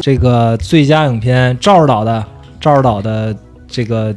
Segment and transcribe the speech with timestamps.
[0.00, 2.24] 这个最佳影片赵指导的
[2.60, 3.34] 赵指导的
[3.66, 4.14] 这个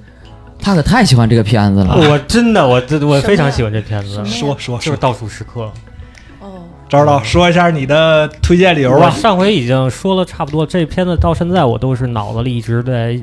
[0.60, 1.96] 他可太喜欢这个片子了。
[1.96, 5.72] 我真的，我这我非常喜欢这片子说说说，就是倒数时刻。
[6.40, 9.10] 哦，赵指导说一下你的推荐理由吧。
[9.10, 13.20] 上回已经说了差不多，这片子到现在我都是脑子里一直在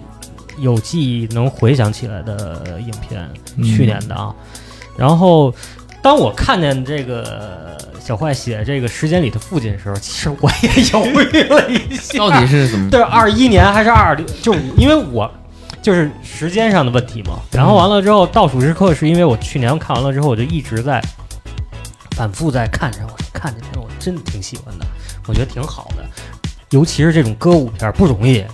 [0.59, 4.33] 有记忆能回想起来的影片，嗯去年的啊。
[4.97, 5.53] 然后
[6.05, 12.91] 当我看见这个小坏写这个时间里的父亲的时候，其实我也犹豫了一下，到底是怎么？
[12.91, 14.27] 对二一年还是二零？
[14.43, 15.33] 就因为我
[15.81, 17.39] 就是时间上的问题嘛。
[17.51, 21.03] 然后完了之后，倒数时刻是因为我去年看完了之后，我就一直在
[22.11, 24.85] 反复在看着，我说看这片我真的挺喜欢的，
[25.27, 26.05] 我觉得挺好的，
[26.69, 28.45] 尤其是这种歌舞片儿不容易，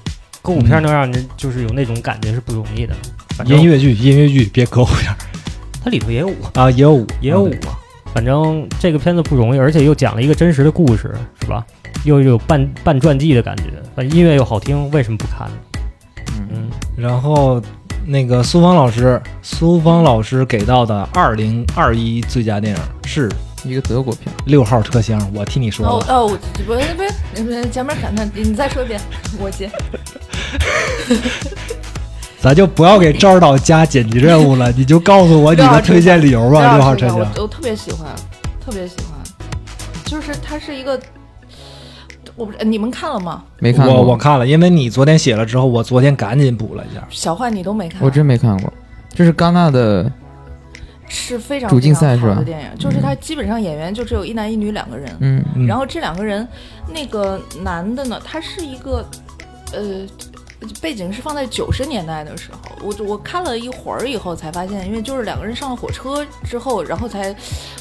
[0.40, 2.94] 歌舞片儿能让人就是有那种感觉是不容易的。
[3.44, 5.12] 音乐剧，音乐剧，别歌舞片
[5.82, 7.78] 它里头也有舞，啊，也有舞，也有舞啊。
[8.12, 11.64] 反正这个片子不容易，而且又讲了一个真实的故事，是吧？
[12.04, 15.54] 又有半半传记的感觉，反正音乐又好听，为什么不看呢？
[16.38, 17.62] 嗯，嗯，然后
[18.06, 23.30] 那个苏芳老师，苏芳老师给到的二零二一最佳电影是
[23.64, 25.92] 一个德国片，六号车厢，我替你说了。
[25.92, 29.00] 哦哦，我不是不是不前面看看，你再说一遍，
[29.38, 29.70] 我接。
[32.40, 36.74] 咱就不要给赵指导加剪辑任务了，你就告诉我你的推荐理由吧。
[36.74, 38.08] 六号车厢，我我特别喜欢，
[38.64, 39.18] 特别喜欢，
[40.06, 40.98] 就是它是一个，
[42.36, 43.42] 我不是你们看了吗？
[43.58, 43.94] 没看过。
[43.94, 47.06] 我我看了，因为你昨天写了之后，我昨天赶紧补了一下。
[47.10, 48.72] 小坏你都没看，我真没看过。
[49.12, 50.10] 这是戛纳的，
[51.08, 56.48] 是非常主竞赛是吧的电影，就是它基本上演员就只有一男一女两个人，嗯，嗯然后这两个人，
[56.88, 59.04] 那个男的呢，他是一个，
[59.72, 59.82] 呃，
[60.80, 62.58] 背景是放在九十年代的时候。
[62.82, 67.34] 我我看了一会儿以后才发现，因为就是两个人上了火车之后，然后才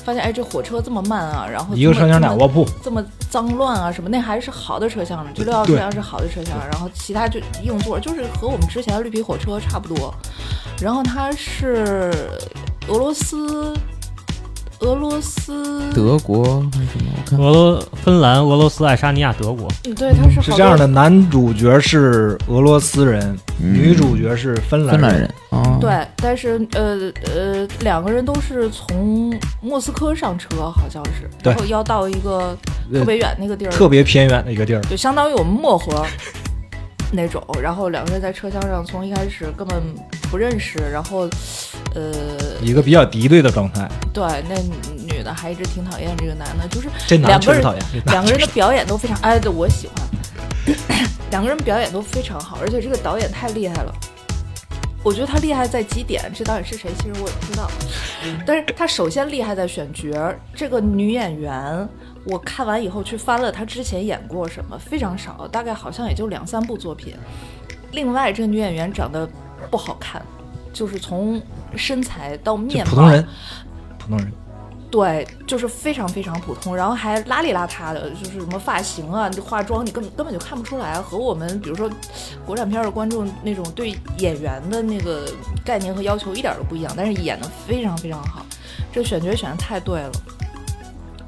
[0.04, 10.14] 发现，哎，这火车这么慢啊，然后一个车厢俩卧铺，这么脏乱啊什么，那还是好的车厢呢，这六号车厢是好的车厢，然后其他就硬座，就是和我们之前的绿皮火车差不多。
[10.82, 12.30] 然后它是
[12.88, 13.74] 俄罗斯，
[14.80, 17.12] 俄罗斯，德国还是什么？
[17.16, 23.74] 我看俄罗芬兰、俄罗斯、爱沙尼亚、德国，嗯对，他是是这样的，男主角是俄罗斯人，嗯。
[23.74, 32.58] 女主角是芬兰芬兰人哦，，对，但是呃呃，两个人都是从莫斯科上车，好像是，然后要到一个
[32.94, 34.82] 特别远那个地儿，特别偏远的一个地儿。
[34.84, 36.06] 就相当于我们漠河
[37.12, 37.44] 那种。
[37.62, 39.82] 然后两个人在车厢上，从一开始根本
[40.32, 41.30] 不认识，然后
[41.96, 42.14] 呃，
[42.62, 44.56] 一个比较敌对的状态，对，那
[45.04, 47.64] 女的还一直挺讨厌这个男的，就是两个人。
[48.06, 50.76] 两个人的表演都非常，哎，对我喜欢，
[51.32, 53.94] 两个人表演都非常好，而且这个导演太厉害了。
[55.02, 57.72] 我觉得他厉害在几点，这导演是谁，其实我也不知道。
[58.46, 61.88] 但是他首先厉害在选角，这个女演员，
[62.26, 67.16] 我看完以后去翻了他之前演过什么，非常少，大概好像也就两三部作品。
[67.92, 69.28] 另外，这个女演员长得
[69.72, 70.22] 不好看，
[70.72, 71.42] 就是从
[71.76, 73.28] 身材到面貌，普通人，
[73.98, 74.32] 普通人。
[74.92, 81.88] 对，就是非常非常普通，然后还邋里邋遢的，就是什么发型啊、化妆，你根本根本就看不出来，和我们比如说
[82.44, 85.32] 国产片的观众那种对演员的那个
[85.64, 88.44] 概念和要求一点都不一样，但是演的非常非常好，
[88.92, 90.12] 这选角选的太对了。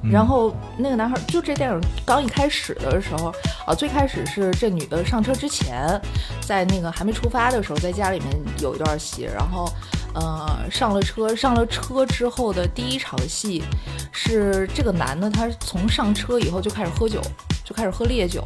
[0.03, 3.31] 然后那个男孩，就这电影刚一开始的时候
[3.65, 5.99] 啊，最开始是这女的上车之前，
[6.41, 8.29] 在那个还没出发的时候，在家里面
[8.59, 9.71] 有一段戏，然后
[10.15, 13.63] 呃上了车，上了车之后的第一场戏
[14.11, 17.21] 是这个男的，他从上车以后就开始喝酒，
[17.63, 18.43] 就开始喝烈酒，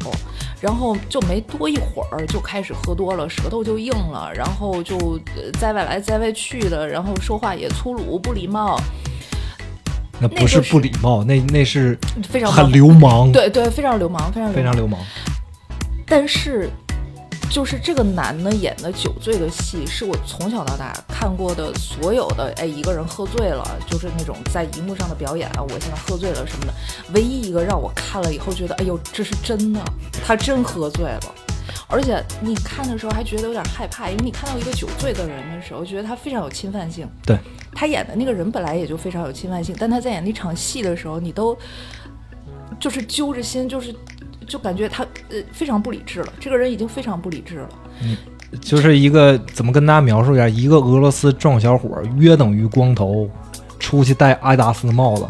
[0.60, 5.18] 然后就没多一会儿就开始喝多了，舌头就硬了，然后就
[5.58, 8.78] 在外来在外去的，然后说话也粗鲁不礼貌，
[10.18, 14.52] 那不是不礼貌，那那是非常很流氓，对对，非常流氓，非常。
[14.52, 14.98] 非常流氓。
[16.06, 16.70] 但是，
[17.50, 26.74] 就是这个男的演的酒醉的戏，是我从小到大看过的所有的，哎，一个人喝醉了，就是那种在荧幕上的表演啊，我现在喝醉了什么的，
[27.12, 29.80] 唯一一个让我看了以后觉得，哎呦，这是真的，
[30.24, 31.34] 他真喝醉了。
[31.88, 37.06] 而且你看的时候还觉得有点害怕，因为你看到一个酒醉的人的时候，觉得他非常有侵犯性。
[37.24, 37.38] 对，
[37.72, 41.56] 他演的那个人本来也就非常有侵犯性，但他在演那场戏的时候，你都
[42.80, 43.94] 就是揪着心，就是
[44.46, 46.32] 就感觉他呃非常不理智了。
[46.40, 47.68] 这个人已经非常不理智了。
[48.02, 48.16] 嗯
[48.60, 50.48] 就是一个怎么跟大家描述一下？
[50.48, 53.28] 一个俄罗斯壮小伙，约等于光头，
[53.78, 55.26] 出去戴阿迪达斯帽子，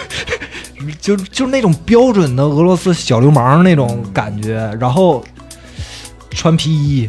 [0.98, 5.22] 就就那种标准的俄罗斯小流氓那种感觉，然后
[6.34, 7.08] 穿皮衣，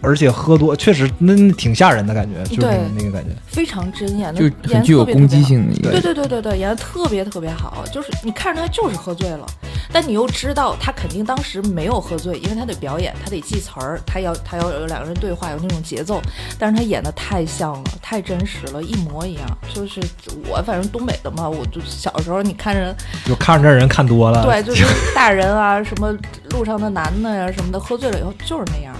[0.00, 3.30] 而且喝多，确实那那挺吓人的感觉，就是那个对那个感觉。
[3.46, 9.46] 非常真演的，就很具有攻击性的一个对对对对对，演的特别特别好，就是你看着他就是喝醉了，
[9.92, 16.20] 但你又知道他肯定当时没有喝醉，因为他得表演，他得记词儿，他要他要有两个人对话，有那种节奏。
[16.58, 19.58] 但是他演的太像了，太真实了，一模一样。
[19.74, 20.00] 就是
[20.48, 22.94] 我反正东北的嘛，我就小时候你看着
[23.24, 26.14] 就看着这人看多了，对，就是大人啊，什么
[26.50, 28.94] 路上的男的呀、什么的，喝醉了以后就是那样，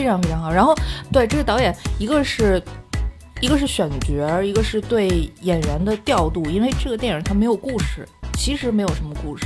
[0.00, 0.50] 非常非常好。
[0.50, 0.74] 然后
[1.12, 2.62] 对这个导演，一个是
[3.40, 8.08] 一个是选角，一个是对演员的调度，因为这个电影它没有故事，
[8.38, 9.44] 其实没有什么故事。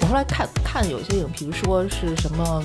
[0.00, 2.62] 我后来看看有些影评说是什么。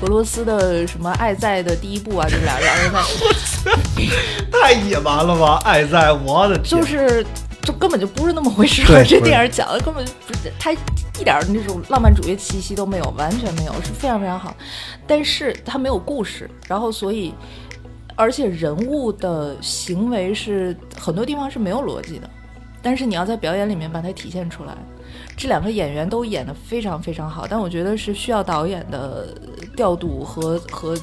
[0.00, 3.70] 俄罗斯的什么《爱在》的第一部啊，就俩俩人在，
[4.50, 5.62] 太野蛮了吧！
[5.64, 7.24] 爱在我的天就是
[7.64, 9.04] 就根本就不是那么回事儿。
[9.04, 14.54] 这电影讲的根本就不是，它一点儿那种浪漫主义气息都没有，完全没有，是非常非常好。
[15.06, 17.32] 但是它没有故事，然后所以，
[18.16, 22.28] 而且人物的行为是很多地方是没有逻辑的，
[22.82, 24.76] 但是你要在表演里面把它体现出来。
[25.36, 29.28] 这两个演员都演得非常非常好，但我觉得是需要导演的
[29.76, 30.96] 调度和和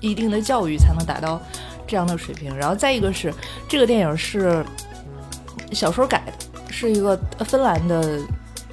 [0.00, 1.40] 一定的教育才能达到
[1.86, 2.54] 这样的水平。
[2.56, 3.32] 然后再一个是，
[3.68, 4.64] 这个电影是
[5.74, 8.20] 小说改的，是一个芬兰的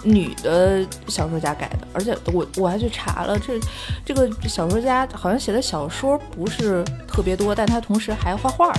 [0.03, 3.59] 女的小说家改的，而且我我还去查了，这
[4.05, 8.71] 这个小说家好像写的小说不是特别多，但他同时还画画，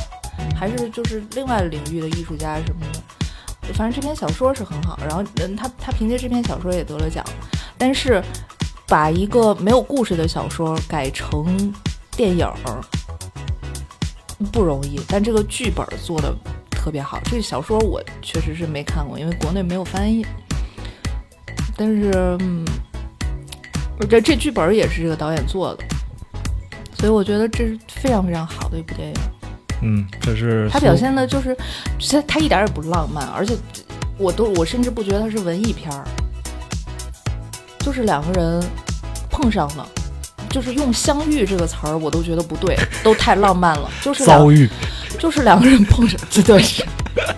[0.56, 3.72] 还是就是另外领域的艺术家什么的。
[3.74, 7.24] 反正这篇小说是很好，然后嗯，他他凭借这篇小说也得了奖，
[7.78, 8.22] 但是
[8.88, 11.72] 把一个没有故事的小说改成
[12.16, 12.46] 电影
[14.52, 16.34] 不容易，但这个剧本做的
[16.82, 17.20] 特别好。
[17.24, 20.26] 这个小说我确实是没看过，因为国内没有翻译。
[21.76, 22.64] 但是，嗯，
[24.10, 25.84] 这这剧本也是这个导演做的，
[26.98, 29.14] 所以我觉得这是非常非常好的一部电影。
[29.80, 31.56] 嗯，这是他表现的就是，
[31.98, 33.56] 其实他一点也不浪漫，而且
[34.18, 36.04] 我都我甚至不觉得他是文艺片儿，
[37.78, 38.62] 就是两个人
[39.30, 39.88] 碰上了，
[40.50, 44.68] 就是用相遇这个词儿我都觉得不对，都太浪漫了，就是遭遇，
[45.22, 46.84] 就是两个人碰上，这 对是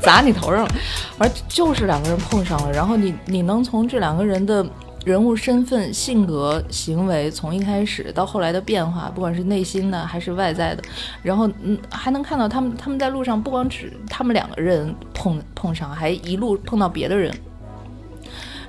[0.01, 0.75] 砸你头上了，
[1.19, 4.67] 而就是两个人碰上了，然后你你能从这两个人的
[5.05, 10.83] 人物身份、性格、行为，从一开始到后来的变化，不管是内心的还是外在的，
[11.23, 17.31] 然后嗯还能看到他们他们在路上不光只他们两个人碰碰上，还一路碰到别的人，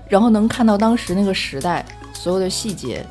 [0.09, 3.01] 然后能看到当时那个时代所有的细节，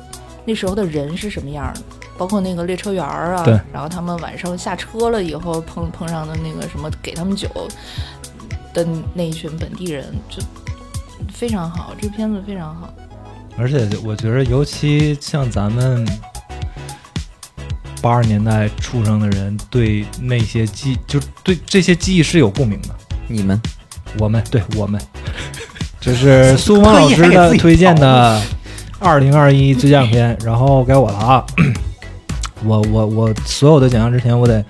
[0.45, 1.81] 那时候的人是什么样的。
[2.17, 7.49] 包括那个列车员儿啊对，然后他们晚上下车了以后碰碰上的那个什么给他们酒
[8.73, 10.41] 的那一群本地人，就
[11.33, 12.93] 非常好，这片子非常好。
[13.57, 16.05] 而且我觉得，尤其像咱们
[18.01, 22.89] 八十年代出生的人，对那些记，就对这些记忆是有共鸣的。
[23.27, 23.59] 你们
[24.19, 25.01] 我们对我们，
[25.99, 28.41] 这 是苏芳老师的推荐的
[28.99, 31.45] 二零二一最佳影片，然后该我了啊！
[32.65, 34.63] 我我我所有的奖项之前，我得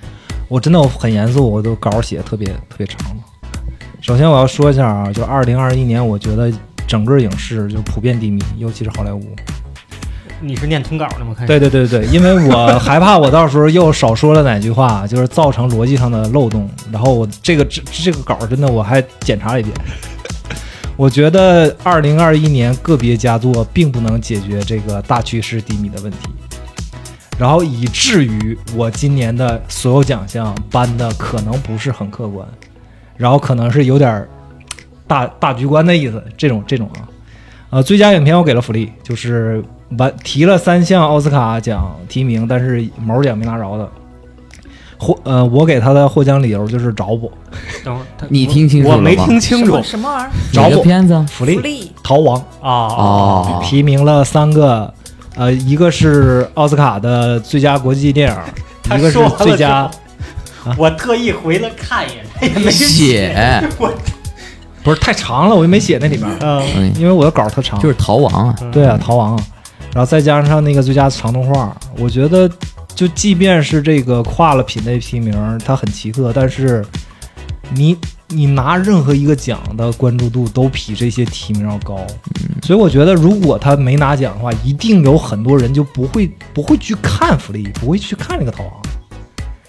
[0.47, 3.23] 我真的我很严肃，我都稿儿写得特别特别长了。
[4.01, 6.51] 首先我要说一下啊，就二零二一年，我觉得
[6.85, 9.21] 整个影视就普遍低迷，尤其是好莱坞。
[10.41, 11.33] 你是念通稿的吗？
[11.35, 16.69] 看对对对对，因为我 害怕我到时候又少说了哪句话，就是造成逻辑上的漏洞。
[16.91, 19.75] 然后我这个这这个稿儿真的我还检查了一遍。
[20.97, 26.17] 我觉得二零二一年个别佳作并不能解决这个大趋势低迷的问题，
[27.37, 32.47] 然后以至于我今年的所有奖项颁的可能不是很客观，
[33.17, 34.29] 然后可能是有点儿
[35.05, 37.07] 大大局观的意思，这种这种啊，
[37.71, 39.63] 呃，最佳影片我给了福利，就是
[39.97, 43.89] 完提了三项奥斯卡奖提名，但是毛奖没拿着的。
[44.97, 47.29] 获呃，我给他的获奖理由就是找补
[47.83, 50.31] 等会儿他你听清楚了我没了吗听清楚什么什么玩意儿？
[50.53, 51.25] 找补片子？
[51.29, 52.37] 福利福利逃亡。
[52.61, 54.91] 啊哦，提名了三个，
[55.35, 58.37] 呃，一个是奥斯卡的最佳国际电影，
[58.97, 59.89] 一个是最佳
[60.77, 63.93] 我特意回来看一眼，他也没写，我
[64.83, 67.79] 不是太长了，我就没写那里面，嗯嗯，因为我的稿特长。
[67.79, 69.39] 就是逃亡啊，对啊，逃亡，
[69.93, 72.49] 然后再加上那个最佳长动画，我觉得
[72.95, 76.83] 就即便是这个跨了品类提名，它很奇特，但是
[77.73, 77.97] 你
[78.29, 81.99] 你拿任何一个奖的关注度都比这些提名要高，
[82.65, 88.73] 所以我觉得如果他没拿奖的话，一定有很多人就不会不会去看福利，不会去看这个逃亡。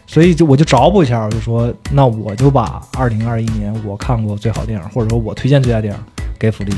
[0.06, 6.00] 所以就我就找补一下，我就说那我就把二零二一年我看过最好电影，或者说我推荐最佳电影
[6.38, 6.72] 给福利。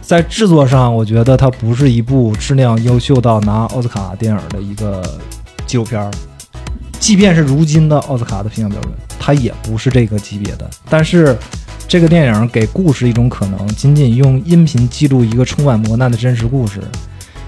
[0.00, 5.02] 在制作上，我觉得它不是一部质量优秀到拿奥斯卡电影的一个
[5.66, 6.10] 纪录片儿，
[6.98, 10.70] 即便是如今的奥斯卡的评奖标准，它也不是这个级别的。
[10.88, 11.36] 但是
[11.90, 16.80] 这个电影给故事一种可能，仅仅用音频记录一个充满磨难的真实故事，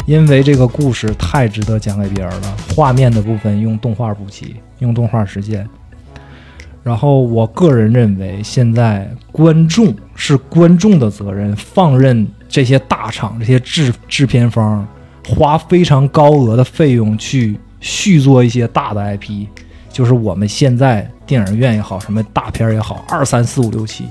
[0.05, 2.57] 因为这个故事太值得讲给别人了。
[2.75, 5.65] 画面的部分用动画补齐，用动画实现。
[6.83, 14.85] 然后我个人认为，现在观众是观众的责任，放任这些大厂、这些制制片方
[15.29, 19.47] 花非常高额的费用去续做一些大的 IP，
[19.89, 24.05] 就是我们现在电影院也好，什么大片也好，二三四五六七，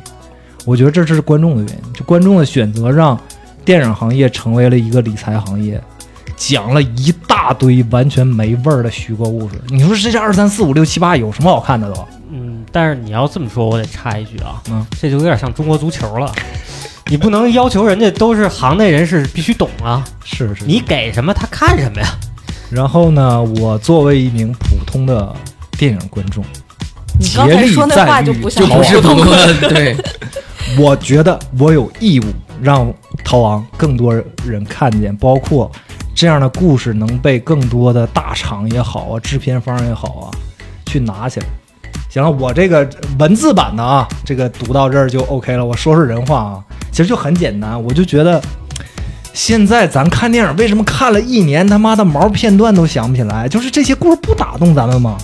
[0.65, 3.19] 我觉得这是观众的原因，就观众的选择让
[3.65, 5.81] 电影行业成为了一个理财行业，
[6.35, 9.55] 讲了一大堆完全没味儿的虚构故事。
[9.69, 12.07] 你说这这二三四五六七八有什么好看的都？
[12.31, 16.31] 嗯，但是你要这么说，我得插一句啊，嗯，这就有点像中国足球了。
[17.07, 22.07] 你不能要求人家都是行内人士必须懂啊，是是你给什么他看什么呀？
[22.69, 25.35] 然后呢，我作为一名普通的
[25.77, 26.41] 电影观众，
[27.19, 29.97] 你刚才说那话就竭力不像不是逃亡朋友，对，
[30.79, 32.23] 我觉得我有义务
[32.61, 32.87] 让
[33.23, 34.13] 《逃亡》更多
[34.45, 35.69] 人看见，包括
[36.15, 40.31] 这样的故事能被更多的大厂也好啊，制片方也好啊，
[40.85, 41.45] 去拿起来。
[42.09, 42.87] 行了，我这个
[43.19, 45.65] 文字版的啊，这个读到这儿就 OK 了。
[45.65, 48.41] 我说说人话啊，其实就很简单，我就觉得
[49.33, 53.47] 现在咱看电影，为什么看了一年他妈的毛片段都想不起来？
[53.47, 55.17] 就是这些故事不打动咱们吗？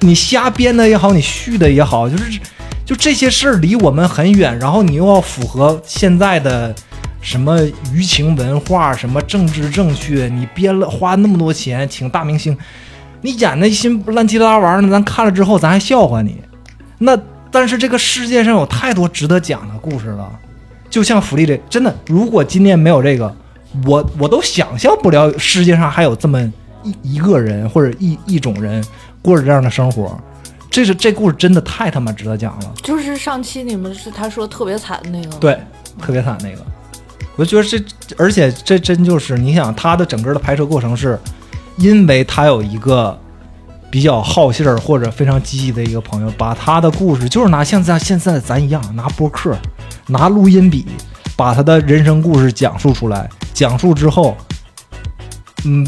[0.00, 2.38] 你瞎编的也好，你续的也好，就是
[2.84, 6.74] 就这些事儿离我们很远，然后你又要符合现在的
[7.20, 7.60] 什么
[7.94, 12.56] 舆情文化、什么政治正确，你编了花那么多钱请大明星，
[13.20, 16.42] 你演那些乱七八糟玩意儿，咱看了之后咱还笑话你。
[16.98, 17.16] 那
[17.50, 20.28] 但是这个世界上有太多值得讲的故事了，
[20.90, 23.34] 就像福利这，真的，如果今天没有这个，
[23.86, 26.40] 我我都想象不了世界上还有这么
[26.82, 28.84] 一一个人或者一一种人
[29.22, 30.18] 过着这样的生活。
[30.72, 32.72] 这是这故事真的太他妈值得讲了。
[32.82, 35.60] 就是上期你们是他说特别惨的那个，，对，
[36.00, 36.64] 特别惨那个，
[37.36, 37.78] 我觉得这，
[38.16, 41.20] 而且这真就是你想，他的整个的拍摄过程是，
[41.76, 43.16] 因为他有一个
[43.90, 49.54] 比较好信儿或者非常积极的一个朋友，把他的故事就是拿像咱现在咱一样，拿播客，
[50.06, 50.86] 拿录音笔，
[51.36, 54.34] 把他的人生故事讲述出来，讲述之后，
[55.66, 55.86] 嗯。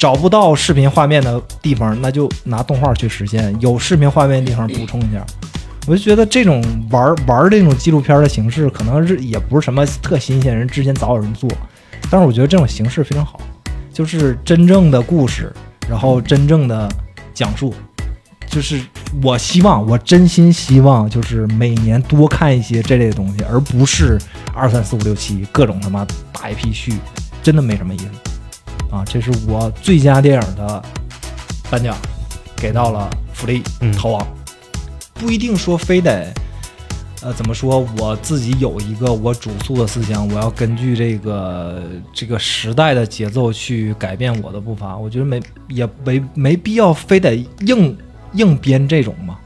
[0.00, 5.22] 找不到视频画面的地方，那就拿动画去实现；有视频画面的地方补充一下。
[5.86, 11.50] 我就觉得这种玩玩这种纪录片的形式，可能是也不是什么特新鲜，人之前早有人做，
[12.10, 13.38] 但是我觉得这种形式非常好，
[13.92, 15.52] 就是真正的故事，
[15.86, 16.90] 然后真正的
[17.34, 17.74] 讲述，
[18.46, 18.80] 就是
[19.22, 24.18] 我希望，我真心希望，就是每年多看一些这类的东西，而不是
[24.54, 26.94] 二三四五六七各种他妈大 IP 续，
[27.42, 28.29] 真的没什么意思
[28.90, 29.04] 啊！
[29.06, 30.82] 这是我最佳电影的
[31.70, 31.96] 颁奖，
[32.56, 34.20] 给到了福利嗯《逃亡》。
[35.14, 36.32] 不一定说非得，
[37.22, 37.86] 呃，怎么说？
[37.98, 41.82] 我自己有一个我主诉的思想，我要根据这个
[42.12, 44.96] 这个时代的节奏去改变我的步伐。
[44.96, 47.96] 我觉得没也没没必要非得硬
[48.32, 49.38] 硬编这种嘛。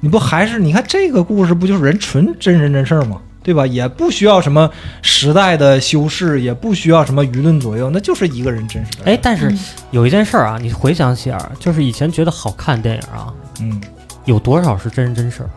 [0.00, 3.22] 你不还是你看这个故事不就是人纯真人真事儿吗？
[3.42, 3.66] 对吧？
[3.66, 4.70] 也不需要什么
[5.02, 9.04] 时代的修饰，也不需要什么舆论左右，那就是一个人真实的。
[9.06, 9.58] 哎，，但是嗯
[9.90, 13.80] 有一件事儿啊，你回想起来，就是以前觉得好看电影啊，嗯，
[14.24, 15.50] 有多少是真人真事儿？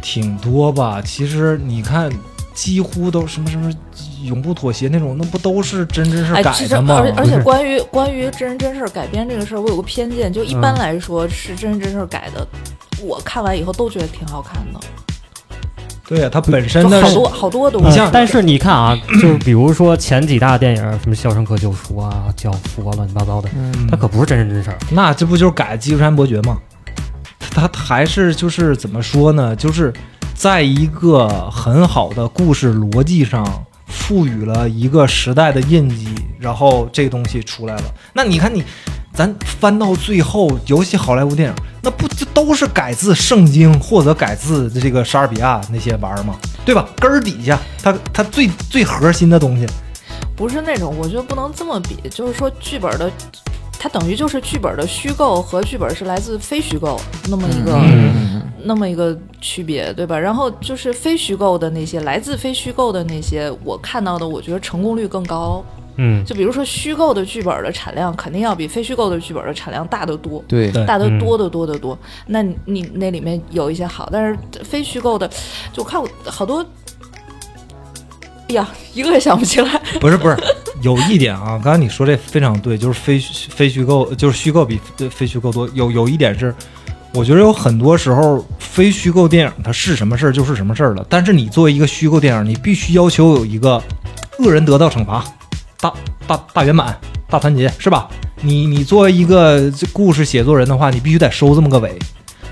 [0.00, 1.00] 挺多吧。
[1.00, 2.10] 其实你看，
[2.52, 3.72] 几乎都什么什么
[4.24, 6.96] 永不妥协那种，那不都是真真是哎，其实改的吗？
[6.96, 12.46] 而且而且 关于关于真人真事儿改编这个事儿，我有个偏见，就一般嗯来说是真人真事儿改的，
[13.00, 14.80] 我看完以后都觉得挺好看的，
[16.14, 17.88] 对啊、它本身的好多好多东西。
[17.88, 24.76] 你像但是你看啊，就是比如说前几大电影，什么《肖申克救赎》啊、《教父》啊，乱七八糟的，嗯它可不是真人真事儿。
[24.90, 26.58] 那这不就是改基督山伯爵吗？
[27.50, 29.56] 他他还是就是怎么说呢？
[29.56, 29.90] 就是
[30.34, 33.42] 在一个很好的故事逻辑上
[33.92, 36.08] 赋予了一个时代的印记，
[36.40, 37.82] 然后这个东西出来了。
[38.14, 38.64] 那你看你，
[39.14, 46.34] 咱翻到最后，尤其好莱坞电影，那不就都是改自圣经或者改自这个莎士比亚那些玩意儿吗？
[46.64, 46.88] 对吧？
[46.96, 49.66] 根儿底下，它它最最核心的东西，
[50.34, 53.10] 不是那种，我觉得不能这么比，就是说剧本的，
[53.82, 60.16] 它等于就是剧本的虚构和剧本是来自非虚构那么一个、嗯那么一个区别，对吧？
[60.16, 65.64] 然后就是非虚构的那些，来自非虚构的那些，我看到的，我觉得成功率更高。
[65.96, 70.40] 嗯，就比如说虚构的剧本的产量，肯定要比非虚构的剧本的产量大得多。
[70.46, 71.98] 对，大得嗯多得多得多，
[72.28, 75.28] 那你你那里面有一些好，但是非虚构的，
[75.72, 76.66] 就我看过好多，哎
[78.52, 79.80] 呀，一个也想不起来。
[80.00, 80.36] 不是不是，
[80.80, 84.80] 有一点啊，刚才你说这非常对，就是非虚非虚构，就是虚构比
[85.10, 85.68] 非虚构多。
[85.74, 86.54] 有有一点是，
[87.12, 93.82] 我觉得有很多时候非虚构电影它是什么事儿就是什么事儿了，但是你作为一个虚构电影，你必须要求有一个
[94.38, 95.24] 恶人得到惩罚，
[95.80, 95.92] 大
[96.26, 98.08] 大大圆满、大团结，是吧？
[98.44, 101.96] 你你作为一个故事写作人的话，你必须得收这么个尾。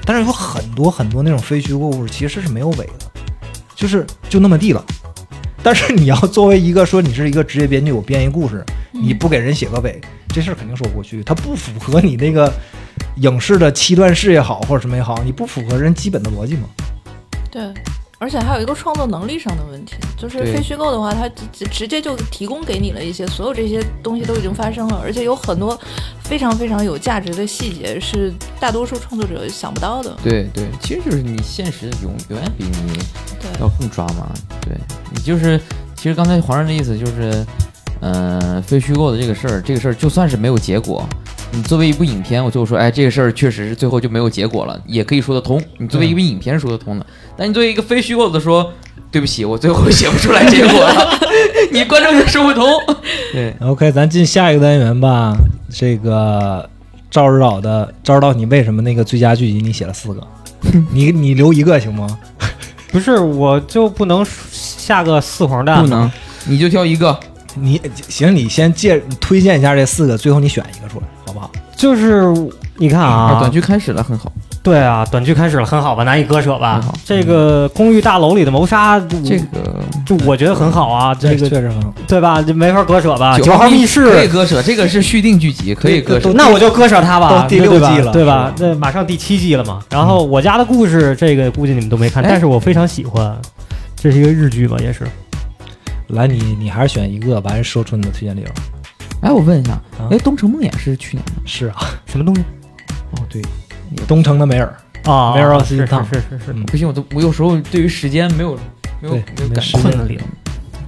[0.04, 3.10] 但是有很多很多那种非虚构故事其实是没有尾的，
[3.74, 4.84] 就是就那么地了。
[5.62, 12.52] 但是你要作为一个说你是一个职业编剧，我编一故事，你不给人写个尾，这事儿肯定说不过去，它不符合你那个
[13.16, 16.68] 影视的七段式也好，或者什么也好，你不符合人基本的逻辑嘛。
[17.50, 17.62] 对，
[18.20, 25.80] 而且还有一个创作能力上的问题，就是非虚构的话，它直直接就提供给你了一些所有这些东西都已经发生了，而且有很多
[26.22, 30.14] 非常非常有价值的细节是大多数创作者想不到的。
[30.22, 33.02] 对对，其实就是你现实永永远比你
[33.58, 34.28] 要更抓马。
[34.60, 34.76] 对
[35.14, 35.58] 你就是，
[35.96, 37.46] 其实刚才皇上的意思就是，
[38.00, 41.08] 嗯、非虚构的这个事儿，这个事儿就算是没有结果，
[41.52, 45.62] 你作为一部影片，我最后说，哎，这个事儿确实是最后就没有结果了，也可以说得通。
[45.78, 47.06] 你作为一部影片说得通的，
[47.40, 48.70] 但你作为一个非虚构的说，
[49.10, 51.18] 对不起，我最后写不出来结果了，
[51.72, 52.70] 你观众就说不通。
[53.32, 55.34] 对，OK，咱进下一个单元吧。
[55.72, 56.68] 这个
[57.10, 60.22] 赵指导的赵指导，你为什么那个最佳剧集你写了四个？
[60.92, 62.06] 你你留一个行吗？
[62.92, 66.12] 不是，我就不能下个四黄蛋不能，
[66.44, 67.18] 你就挑一个。
[67.54, 71.50] 你行，你先介推荐一下这四个，最后你选一个出来，好不好？
[71.74, 72.34] 就是
[72.76, 74.30] 你看啊，短剧开始了，很好。
[74.62, 76.94] 对啊，短剧开始了，很好吧，难以割舍吧好？
[77.04, 81.94] 这个公寓大楼里的谋杀，这个就我觉得很好啊，这个确实很好。
[82.06, 82.42] 对吧？
[82.42, 83.38] 这没法割舍吧？
[83.38, 86.30] 九号号密室，可以割舍，这个是续订剧集，可以割舍。
[86.34, 88.52] 那我就割舍它吧，第六季了对吧？
[88.58, 89.80] 那马上第七季了嘛。
[89.88, 93.34] 然后我家的故事，这个估计你们都没看，哎但是我非常喜欢，
[93.96, 95.06] 这是一个日剧吧，也是。
[96.08, 98.46] 来，你你还是选一个，完说出你的推荐理由。
[99.22, 101.42] 哎，我问一下啊，哎，《东城梦魇》是去年的吗？
[101.46, 102.42] 是啊，什么东西
[103.12, 103.40] 哦对，
[104.06, 105.34] 东城的梅尔，啊？
[105.34, 108.58] 梅尔奥斯是是是是是，嗯不行，我都我有时候对于时间没有
[109.00, 110.18] 没有没有感没时间困。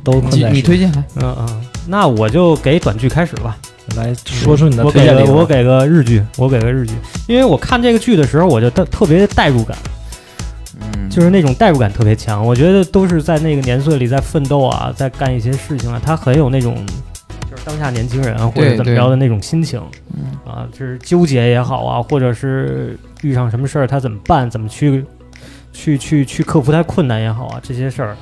[0.05, 3.57] 都困你在你推荐还嗯嗯，那我就给短剧开始吧。
[3.97, 5.27] 来说出你的我推荐理由。
[5.27, 6.95] 给个我给个日剧，我给个日剧，
[7.29, 9.77] 因为我看这个剧的时候，我就特特别代入感，
[10.81, 12.45] 嗯，就是那种代入感特别强。
[12.45, 17.12] 我觉得都是在那个年岁里在奋斗啊，在干一些事情啊，他很有那种就是
[17.65, 19.81] 当下年轻人啊或者怎么着的那种心情
[20.15, 25.05] 嗯啊，就是纠结也好啊，或者是遇上什么事儿他怎么办，怎么去
[25.73, 28.17] 去去去克服他困难也好啊，这些事儿，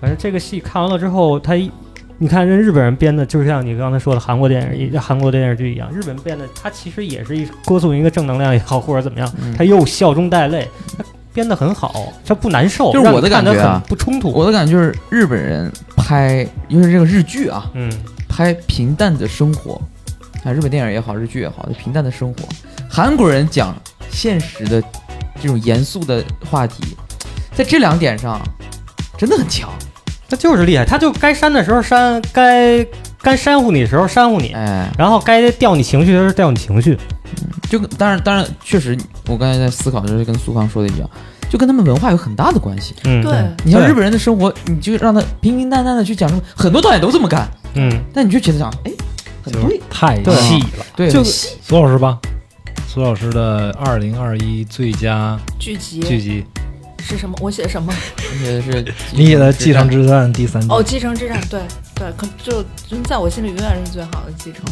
[0.00, 1.70] 反正这个戏看完了之后，他一。
[2.16, 10.66] 你看，人日本人编的，就像你刚才说的韩国电影一、韩国电视剧一样，日本编的，他其实也是一歌颂一个正能量也好，或者怎么样，他又笑中带泪，
[10.96, 14.30] 他编得很好，他不难受，就是我的感觉啊很不冲突。
[14.30, 17.90] 我的感觉就是日本人拍，尤其是这个日剧啊，嗯，
[18.34, 19.80] 拍平淡的生活，
[20.42, 22.48] 啊，日本电影也好，日剧也好，就平淡的生活。
[22.90, 23.72] 韩国人讲
[24.10, 24.82] 现实的
[25.40, 26.82] 这种严肃的话题，
[27.54, 28.40] 在这两点上
[29.16, 29.70] 真的很强。
[30.28, 32.84] 他就是厉害，他就该删的时候删，该
[33.22, 36.98] 该煽乎你的时候煽乎你，哎，然后该吊你情绪的时候吊你情绪。
[37.70, 41.08] 就跟当然当然，确实，我刚才在思考，就是跟苏康说的一样，
[41.54, 42.96] 就跟他们文化有很大的关系。
[43.04, 48.90] 嗯，对，你像日本人的生活，你就让他平平淡淡的去讲什么，很多导演都这么干，嗯，但你就觉得讲，哎，
[49.44, 50.84] 很对，太细了。
[50.96, 52.18] 对，就苏老师吧，
[52.88, 56.44] 苏老师的二零二一最佳剧集剧集，
[57.00, 57.36] 是什么？
[57.40, 57.94] 我写什么？
[58.32, 60.66] 你写的是 你写的《继承之战》第三季。
[60.68, 61.60] 哦，继承之战，对
[61.94, 64.64] 对，可就就在我心里永远是最好的继承。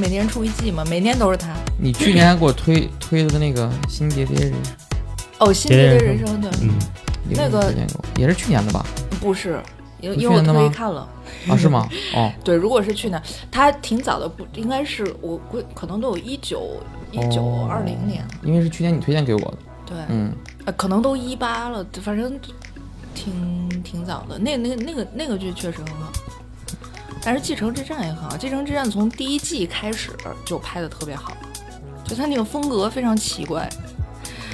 [0.00, 1.48] 每年出一季嘛，每年都是他。
[1.78, 4.60] 你去年还给我推推的那个《新蝶蝶人生
[5.44, 6.70] 哦，新别人生对，嗯，》，
[7.30, 8.84] 那个推荐给我也是去年的吧？
[9.20, 9.60] 不是，
[10.00, 11.08] 因因为我特意看了。
[11.48, 11.88] 啊，是吗？
[12.14, 16.80] 哦， 对，如果是去年，他挺早的，不应该是我估可能都有一九
[17.10, 20.32] 一九哦二零年，因为是去年你推荐给我的，对，嗯，
[20.64, 22.38] 呃，可能都一八了，反正
[23.14, 24.38] 挺挺早的。
[24.38, 26.12] 那那个那个那个剧确实很好，
[27.22, 30.10] 但是《继承之战》也很好，《继承之战》从第一季开始
[30.44, 31.32] 就拍的特别好，
[32.04, 33.68] 就它那个风格非常奇怪。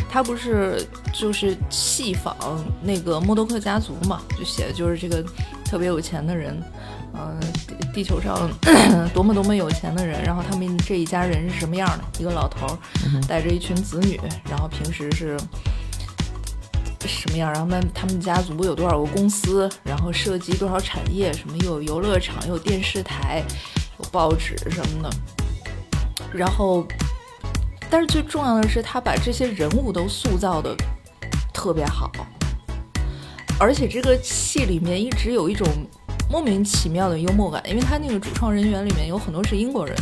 [0.08, 2.36] 他不是就是戏仿
[2.82, 5.24] 那个默多克家族嘛，就写的就是这个
[5.64, 6.60] 特别有钱的人，
[7.14, 8.50] 嗯、地地球上
[9.14, 12.20] 多么多么有钱的人，然后他们这一家人是什么样的？
[12.20, 12.78] 一个老头儿
[13.28, 15.38] 带着一群子女，然后平时是
[17.06, 17.52] 什么样？
[17.52, 23.42] 然后他们他们家族有多少个公司，然后涉及多少产业，什么又有游乐场，又有电视台，
[23.98, 25.10] 有报纸什么的。
[26.32, 26.86] 然后，
[27.90, 30.74] 但是最重要的是，他把这些人物都塑造的
[31.52, 32.10] 特别好，
[33.58, 35.66] 而且这个戏里面一直有一种
[36.30, 39.96] 莫名其妙的幽默感，因为他那个主创人员里面有很多是英国人。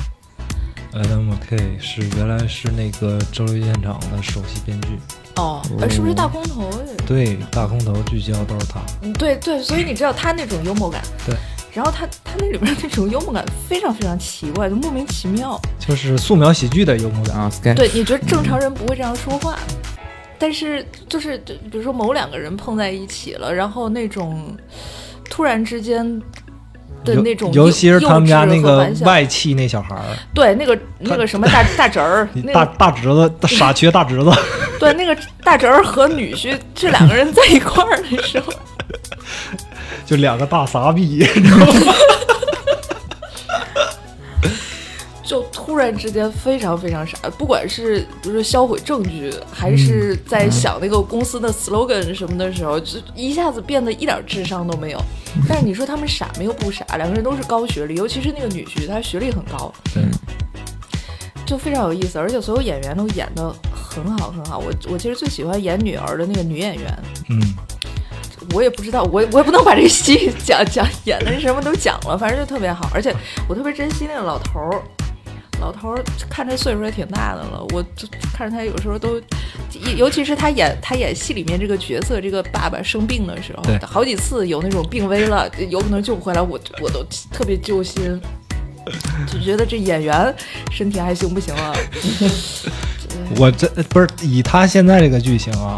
[0.92, 4.98] Adam McKay 是原来是那个《周六现场》的首席编剧，
[5.36, 6.70] 哦，呃是不是大空头？
[7.06, 8.80] 对，大空头聚焦都是他。
[9.02, 11.36] 嗯，对对，所以你知道他那种幽默感，对，
[11.72, 15.60] 然后他他那里边那种幽默感非常非常奇怪，就莫名其妙。
[15.78, 17.36] 就是素描喜剧的幽默感。
[17.36, 19.58] 啊对，你觉得正常人不会这样说话，
[20.38, 21.38] 但是就是
[21.70, 24.56] 比如说某两个人碰在一起了，然后那种
[25.28, 26.20] 突然之间
[27.04, 30.02] 的那种尤其是他们家那个外戚那小孩儿，
[30.34, 34.30] 对那个那个什么大大侄儿， 那大个大侄子，傻缺大侄子，
[34.80, 38.52] 对那个大侄儿和女婿这两个人在一块儿的时候，
[40.04, 41.26] 就两个大傻逼。
[45.22, 54.98] 就突然之间非常非常傻，不管是比如说销毁证据，还是在想那个公司的 slogan 什么的时候，就一下子变得一点智商都没有。
[55.46, 60.08] 但是你说他们傻没有不傻，两个人都是高学历，尤其是那个女婿，他学历很高，嗯，
[61.44, 64.58] 就非常有意思，而且所有演员都演得很好很好。
[64.58, 66.98] 我我其实最喜欢演女儿的那个女演员，
[67.28, 67.38] 嗯，
[68.52, 73.14] 我也不知道，我我也不能把这戏 讲讲演的什么都讲了，反正就特别好，而且
[73.48, 74.82] 我特别珍惜那个老头儿。
[75.60, 79.20] 老头儿看这岁数也挺大的了，我就看着他有时候都，
[79.96, 88.20] 尤其是他演他演戏里面这个角色，这个爸爸生病的时候，好几次有那种病危了，有可能救不回来，我我都特别揪心，
[89.26, 90.32] 就觉得这演员
[90.70, 91.74] 身体还行不行啊？
[93.36, 95.76] 我这不是以他现在这个剧情啊，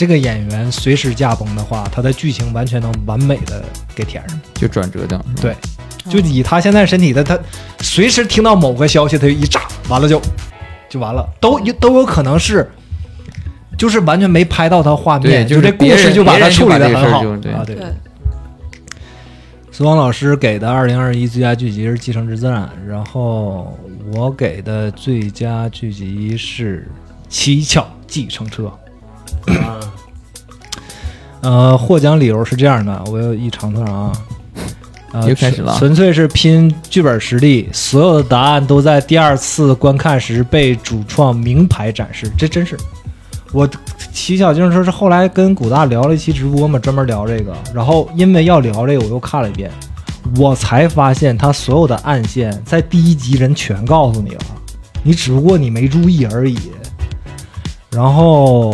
[0.00, 3.62] 这个演员随时驾崩的话，他的剧情完全能完美的
[3.94, 4.40] 给填上。
[4.54, 5.54] 就转折掉，对，
[6.08, 7.38] 就以他现在身体的，他
[7.80, 10.18] 随时听到某个消息，他就一炸，完了就
[10.88, 12.66] 就完了，都都有可能是。
[13.76, 17.18] 就是完全没拍到他画面，就是这故事就把它别人就把处理的很好
[17.58, 17.62] 啊。
[17.66, 17.76] 对，
[19.70, 23.78] 苏王老师给的二零二一最佳剧集是《继承之战》，然后
[24.14, 26.88] 我给的最佳剧集是
[27.28, 28.62] 《七巧计程车》。
[29.46, 29.80] 啊
[31.40, 34.12] 呃，获奖理由是这样的，我有一长串啊。
[35.12, 42.76] 呃，又开始了纯纯粹是拼剧本实力，所有的答案都在第二次观看时被主创明牌展示，这真是。
[43.52, 43.68] 我
[44.12, 49.68] 骑小自行车是后来跟古大聊了一期直播嘛，专门聊这个，然后因为要聊这个，我又看了一遍，
[50.36, 54.40] 我才发现他所有的暗线在第一集人全告诉你了，
[55.02, 56.56] 你只不过你没注意而已。
[57.90, 58.72] 然后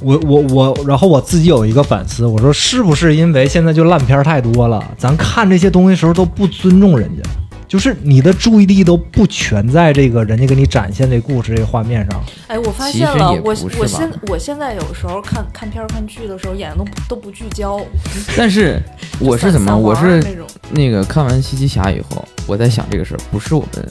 [0.00, 7.22] 我我我，然后我自己有一个反思，我说是不是因为现在就烂片儿太多了，咱看这些东西的时候都不尊重人家，
[7.66, 12.22] 就是你的注意力都不全在这个人家给你展现这故事这个画面上。
[12.46, 17.80] 哎，我发现了我我现我现在有时候看看片儿看剧的时候，眼睛都不都不聚焦。
[18.36, 18.80] 但是
[19.18, 19.76] 我是怎么？
[19.76, 20.22] 我是
[20.70, 23.88] 那个看完《西西侠》以后，我在想这个事儿，不是我们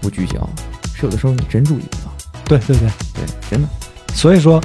[0.00, 0.48] 不聚焦，
[0.94, 2.12] 是有的时候你真注意不到。
[2.46, 3.68] 对对对，对，真的。
[4.12, 4.60] 所以说，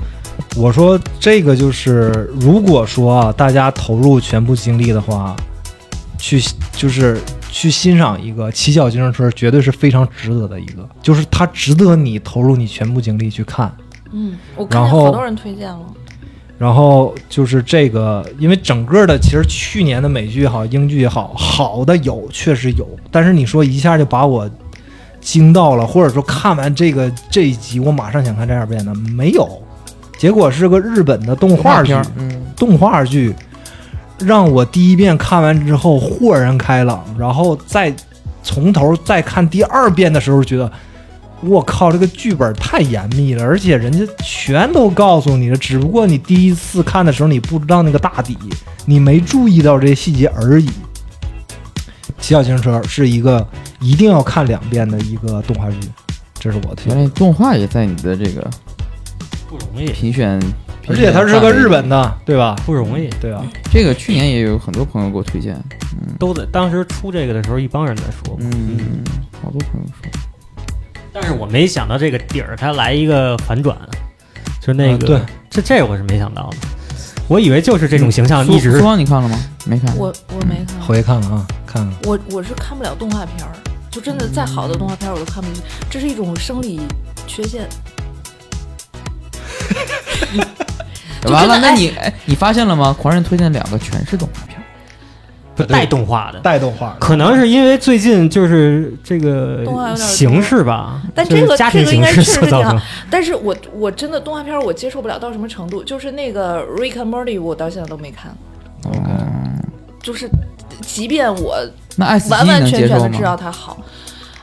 [0.55, 5.35] 我说这个就是，如果说啊，大家投入全部精力的话，
[6.17, 7.19] 去就是
[7.51, 13.71] 去欣赏一个骑小自行车，绝对是非常值得的一个，就是它值得你投入你全部精力去看。
[14.11, 15.81] 嗯，我看好多人推荐了。
[16.57, 24.49] 然后就是这个，因为整个的其实去年的美剧也好，英剧也好，好的有确实有，但是你说一下就把我
[25.19, 29.61] 惊到了，或者说看完这个这一集，我马上想看第二遍的没有，
[30.25, 32.03] 结果是个日本的动画片，
[32.55, 33.31] 动画剧
[34.17, 37.95] 让我第一遍看完之后豁然开朗，然后再
[38.41, 40.71] 从头再看第二遍的时候，觉得
[41.41, 48.35] 我靠，这个剧本太严密了，而且人家全都告诉你了，只不过你第一次看的时候你不知道那个大底，
[48.87, 50.67] 你没注意到这些细节而已。
[52.19, 53.47] 骑小自行车是一个
[53.79, 55.77] 一定要看两遍的一个动画剧，
[56.39, 56.95] 这是我推荐。
[56.95, 58.49] 原来动画也在你的这个
[59.55, 60.39] 不容易，评选，
[60.87, 62.55] 而且它是个日本的，对吧？
[62.65, 63.09] 不容易。
[63.21, 65.55] 对吧，这个去年也有很多朋友给我推荐，
[65.93, 66.13] 嗯。
[66.19, 69.03] 都在当时出这个的时候，一帮人在说，嗯，
[69.41, 70.11] 好多朋友说，
[71.13, 73.77] 但是我没想到这个底儿它来一个反转，
[74.61, 76.57] 就那个，啊对，这这我是没想到的，
[77.27, 78.77] 我以为就是这种形象苏一直。
[78.77, 79.39] 苏芳你看了吗？
[79.65, 81.93] 没看，我我没看，回去看看啊，看看。
[82.03, 83.51] 我我是看不了动画片儿，
[83.89, 86.81] 就真的再好的动画片儿我都看不进去，这是一种生理
[87.25, 87.67] 缺陷。
[91.21, 92.95] 就 完了，那你哎，你发现了吗？
[92.99, 94.61] 狂人推荐两个全是动画片，
[95.55, 96.39] 不带动画的。
[96.39, 102.81] 带动画的，可能是因为最近就是这个动画有点形式吧，但这个家庭这个应该形式确实挺。
[103.09, 108.31] 但是我我真的动画片我接受不了到什么程度，就是那个《Rick and Morty》，我到现在都没看，
[108.83, 108.91] 哦，
[110.03, 110.29] 就是
[110.81, 111.57] 即便我
[111.95, 113.37] 那完完全全的知道吗？
[113.41, 113.77] 它好，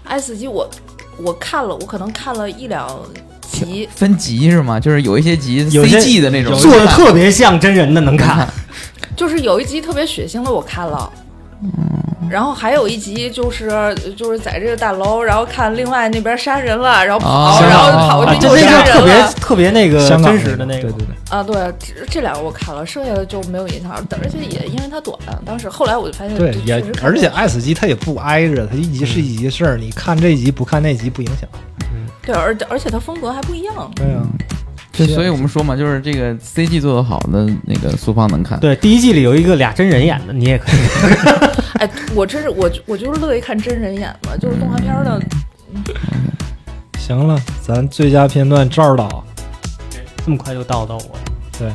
[0.04, 0.68] 爱死机我
[1.18, 2.88] 我看了，我可能看了一两
[3.52, 4.80] 集，分级是吗？
[4.80, 8.48] 就是有一些集 CG 的那种，做的特别像真人的，能看。
[9.14, 11.12] 就是有一集特别血腥的，我看了。
[11.62, 11.70] 嗯
[12.30, 13.68] 然后还有一集就是
[14.16, 19.32] 就是在这个大楼，然后看另外那边杀人了，然后跑，哦然后跑过去又那个特别杀人了。
[19.32, 31.46] 特别那个真实的那个，对对对，啊，对，这这两个我看了，剩下的就没有印象，而且也因为它短，当时后来我就发现对也而且爱死机它也不挨着，它一集是一集事儿，你看这集不看那集不影响。
[32.22, 33.90] 对，而而且它风格还不一样。
[33.96, 34.22] 对啊，
[34.92, 38.60] 就所以我们说嘛，就是这个 CG 做的好的那个苏芳能看。
[38.60, 40.80] 对，第一季里有一个俩真人演的，你也可以。
[41.80, 45.20] 哎，我真是我我就是乐意看真人演嘛，就是动画片儿的，
[46.98, 49.24] 行了，咱最佳片段这儿到，
[50.24, 51.22] 这么快就到到我了。
[51.58, 51.72] 对，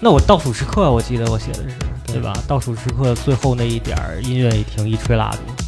[0.00, 1.74] 那我倒数时刻，我记得我写的是，
[2.06, 2.32] 对吧？
[2.48, 5.61] 倒数时刻最后那一点儿，音乐一停，一吹蜡烛，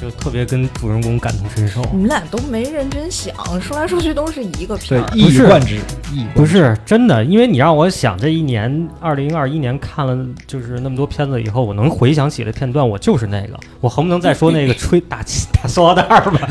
[0.00, 1.82] 就特别跟主人公感同身受。
[1.92, 5.08] 你们俩都没认真想，说来说去都是一个片儿，。
[5.10, 5.74] 对一以贯之，
[6.12, 13.58] 一以贯之不是真的，因为你让我想这一年，二零二一年看了就是那么多片子以后，我能回想起的片段，我就是那个。
[13.80, 16.48] 我横不能再说那个吹打气打塑料袋儿吧？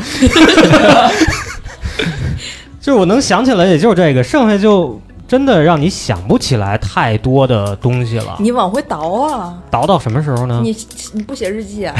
[2.80, 8.36] 就是我能想起来，也就是这个，剩下就真的让你想不起来太多的东西了。
[8.38, 9.58] 你往回倒啊！
[9.70, 10.60] 倒到什么时候呢？
[10.62, 10.76] 你
[11.12, 11.94] 你不写日记啊？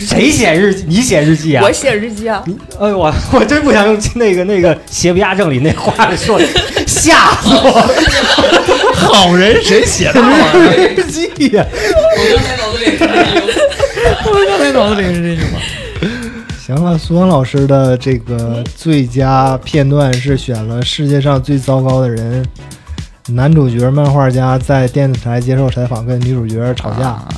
[0.00, 0.84] 谁写日记？
[0.88, 1.72] 你写日记啊我？
[1.72, 2.42] 写日记啊！
[2.80, 6.40] 哎呦我我真不想用那个那个邪不压正里那话来说，
[6.86, 7.70] 吓死我！
[8.94, 10.20] 好人谁写的
[10.96, 13.40] 日记呀、我刚才脑子里是这句，
[14.24, 15.60] 我刚才脑子里是这句话。
[16.64, 22.44] 行了，苏文老师的这个最佳片段是选了世界上最糟糕的人，
[23.30, 27.28] 男主角漫画家在电视台接受采访，跟女主角吵架，啊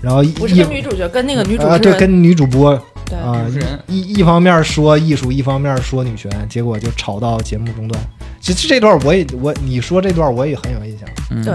[0.00, 3.18] 然后一不是跟女主角，跟那个女主啊，对，跟女主播对。
[3.18, 3.44] 啊
[3.86, 8.02] 一一方面说艺术，一方面说女权，结果就吵到节目中断。
[8.40, 11.44] 其实这段我也我你说这段我也很有印象，嗯。
[11.44, 11.54] 对，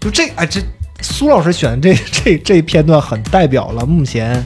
[0.00, 0.60] 就这哎这
[1.00, 4.42] 苏老师选的这这这片段很代表了目前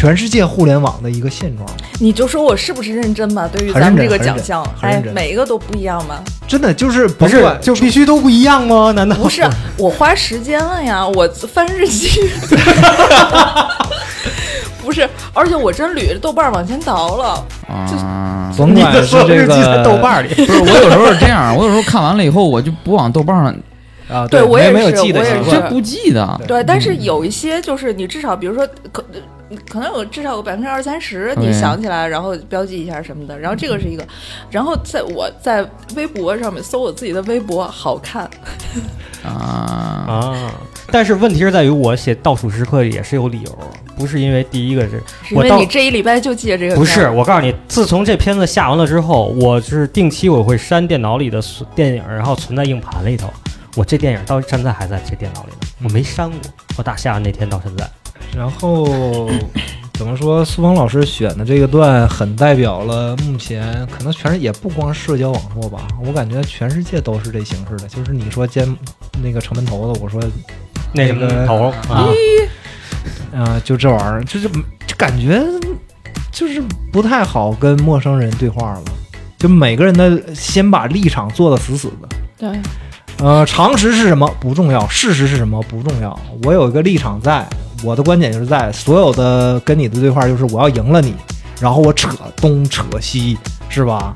[0.00, 1.68] 全世界互联网的一个现状。
[1.98, 3.46] 你就说我是不是认真吧？
[3.52, 6.14] 对于咱们这个奖项，哎每一个都不一样吗？
[6.48, 8.92] 真的就是不是就必须都不一样吗？
[8.96, 12.18] 难道不是，我花时间了呀，我翻日记。
[14.82, 17.44] 不是，而且我真捋着豆瓣往前倒了。
[17.68, 20.28] 啊，甭你管是这的所有日记在个豆瓣里？
[20.34, 23.54] 不是我有时候是这样，我有时候看完了以后，我就不往豆瓣上，
[24.08, 26.40] 啊，对我也没没有是我也记的习惯是这不记得。
[26.48, 29.04] 对，但是有一些就是你至少，比如说可
[29.68, 33.38] 可能有至少有百分之二三十你想起来，然后标记一下什么的。
[33.38, 34.04] 然后这个是一个，
[34.50, 38.28] 然后在我在微博上面搜我自己的微博，好看。
[39.24, 40.54] 啊，啊！
[40.90, 43.58] 但是问题是在于我写倒数时刻也是有理由，
[43.96, 47.08] 不是因为第一个是是因为我到你这一礼拜就记得这个不是？
[47.10, 53.28] 我告诉你，自从这片子下完了之后，我是定期我会删电脑里的所电影，然后存在硬盘里头。
[53.76, 56.38] 我这电影到现在还在这电脑里呢，我没删过。
[56.76, 57.88] 我打下完那天到现在，
[58.36, 59.28] 然后
[59.94, 60.44] 怎么说？
[60.44, 67.88] 苏芳老师选的这个段很代表了目前可能全是也不光社交网络吧，我感觉全世界都是这形式的。
[67.88, 68.66] 就是你说监
[69.22, 70.20] 那个城门头子，我说
[70.92, 72.08] 那什么那个头啊，
[73.34, 74.48] 啊、就这玩意儿，就是
[74.86, 75.42] 就感觉
[76.32, 76.62] 就是
[76.92, 78.82] 不太好跟陌生人对话了。
[79.38, 82.60] 就每个人的先把立场做的死死的，对，
[83.26, 86.18] 呃，常识是什么不重要，事实是什么不重要。
[86.44, 87.48] 我有一个立场在，
[87.82, 91.14] 我的观点就是在所有的跟你的对话就是我要赢了你，
[91.60, 93.38] 然后我扯东扯西，
[93.68, 94.14] 是吧？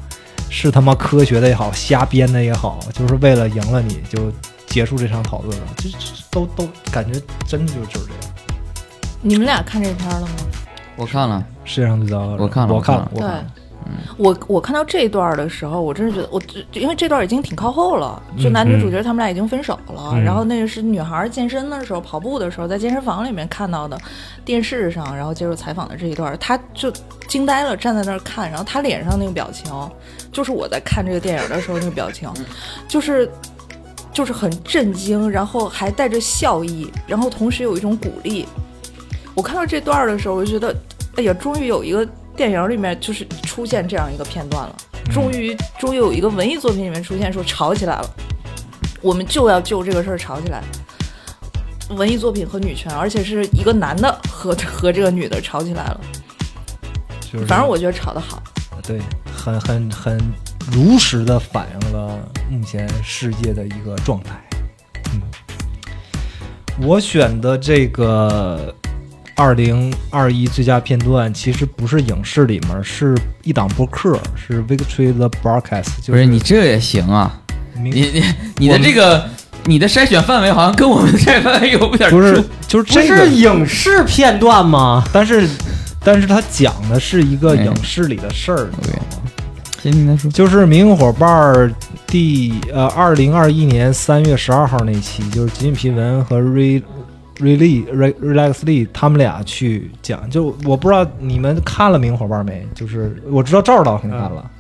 [0.51, 4.33] 是他妈科学的也好，瞎编的也好，就是为了赢了你就
[4.67, 5.97] 结束这场讨论了，这这
[6.31, 8.35] 都都感觉真的就就是这样。
[9.21, 10.33] 你们俩看这片儿了吗？
[10.97, 13.64] 我看了，世界上最糟糕的人，我看了我看我看了对
[14.17, 14.25] 我。
[14.25, 20.13] 我我看到这一段的时候，我真是觉得我这因为这段已经挺靠后了，就男女主角他们俩已经分手了。
[20.13, 23.99] 嗯然后那个是女孩健身的时候跑步的时候，在健身房里面看到的，
[24.45, 26.91] 电视上然后接受采访的这一段，他就
[27.29, 29.71] 惊呆了，站在那儿看，然后他脸上那个表情，
[30.33, 32.33] 就是我在看这个电影的时候那个表情，
[32.89, 33.31] 就是。
[34.13, 38.47] 就是很震惊，然后还带着笑意，然后同时有一种鼓励。
[39.35, 40.73] 我看到这段儿的时候，我就觉得，
[41.17, 44.77] 哎呀，终于有一个电影里面就是出现这样一个片段了，
[45.13, 48.11] 终于终于有一个文艺作品里面出现说吵起来了，
[49.01, 50.63] 我们就要就这个事儿吵起来。
[51.91, 56.01] 文艺作品和女权，而且是一个男的和 和这个女的吵起来了。
[57.21, 58.43] 就是反正我觉得吵得好。
[58.83, 59.01] 对，
[59.35, 60.19] 很很很
[60.73, 62.19] 如实的反映了
[62.51, 64.43] 目前世界的一个状态。
[65.13, 65.21] 嗯，
[66.81, 68.75] 我选的这个
[69.37, 77.41] 二零二一最佳片段，其实不是影视里面，是一档播客，是 Victory the Broadcast，就不是你这也行啊？
[77.77, 78.25] 你你
[78.59, 79.29] 你的这个
[79.65, 85.03] 你的筛选范围好像跟我们的筛选范围有点不是就是不这个是，影视片段吗？
[85.13, 85.49] 但是
[86.05, 89.31] 但是他讲的是一个哎影视里的事儿，你知道吗？
[89.83, 90.31] 行，你再说。
[90.31, 91.73] 就是明火伴儿
[92.07, 96.81] 第呃二零二一年三月十二号那期，就是吉米皮文和 Re
[97.45, 102.67] Re Lee Re Relax Lee 他们俩去讲，就我不知道你们看了明火伴儿没？
[102.75, 104.51] 就是我知道赵导肯定看了，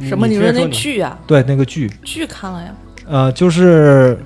[0.00, 0.26] 什么？
[0.26, 1.18] 你说那剧啊？
[1.26, 2.74] 对那个剧，剧看了呀？
[3.06, 4.18] 呃，就是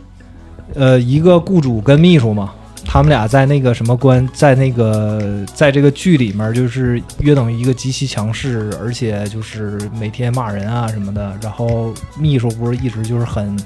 [0.74, 11.36] 呃一个雇主跟秘书嘛，他们俩在那个什么关，在那个在这个剧里面，就是约等于一个极其强势，而且就是每天骂人啊什么的。
[11.42, 13.58] 然后秘书不是一直就是很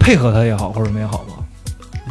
[0.00, 1.41] 配合他也好，或者什么也好嘛。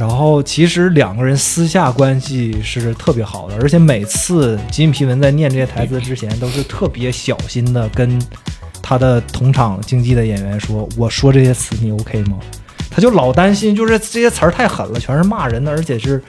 [0.02, 8.20] 然后其实两个人私下关系是特别好的，而且每次吉米皮文在念这些台词之前，都是特别小心的跟
[8.82, 12.40] 他的同场竞技的演员说：“我说这些词你 OK 吗？”
[12.90, 16.20] 他就老担心，就是这些词儿太狠了，全是骂人的，而且是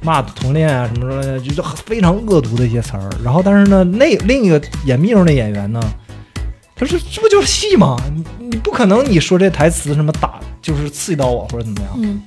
[0.00, 3.08] 骂同恋啊什么什么的，就是非常恶毒的一些词儿。
[3.22, 5.80] 然后，但是呢，那另一个演秘书那演员呢，
[6.74, 7.96] 他说：“这不就是戏吗？
[8.12, 12.20] 你你不可能你说这台词什么打就是刺激到我或者怎么样。”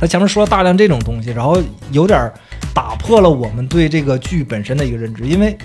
[0.00, 2.32] 他前面说了大量这种东西，然后有点儿
[2.72, 5.56] 打破了我们对这个剧本身的一个认知，因为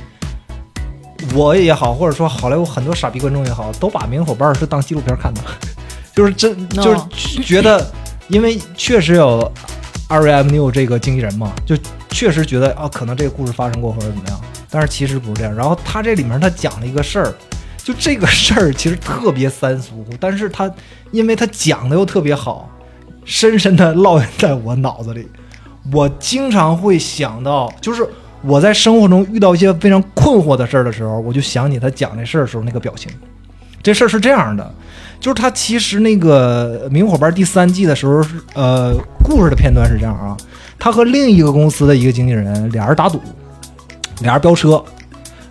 [1.34, 5.42] 我也好，或者说好莱坞很多傻逼观众也好，都把《明伙伴》是当纪录片看的，
[6.16, 7.92] 就是真就是觉得，
[8.28, 9.52] 因为确实有
[10.08, 11.78] R M New 这个经纪人嘛，就
[12.10, 15.54] 确实觉得啊，可能这个故事发生过或者怎么样，但是其实不是这样。
[15.54, 17.34] 然后他这里面他讲了一个事儿。
[17.86, 20.74] 就这个事儿其实特别三俗，但是他
[21.12, 22.70] 因为他讲的又特别好，
[23.26, 25.28] 深深的烙印在我脑子里。
[25.92, 28.08] 我经常会想到，就是
[28.42, 33.12] 我在生活中遇到一些非常困惑的事儿的时候，我就想起他讲这事儿的时候那个表情。
[33.82, 34.74] 这事儿是这样的，
[35.20, 38.94] 就是他其实那个《明火班》第三季的时候呃，
[39.26, 40.38] 故事的片段是这样啊，
[40.80, 43.20] 他和另一个公司的一个经纪人俩人打赌，
[44.22, 44.84] 俩人飙车。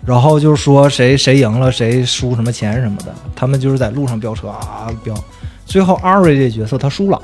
[0.05, 5.15] 然后就是说谁谁赢了谁输什么钱什么的，他们就是在路上飙车啊飙，
[5.65, 7.21] 最后阿瑞这角色他输了，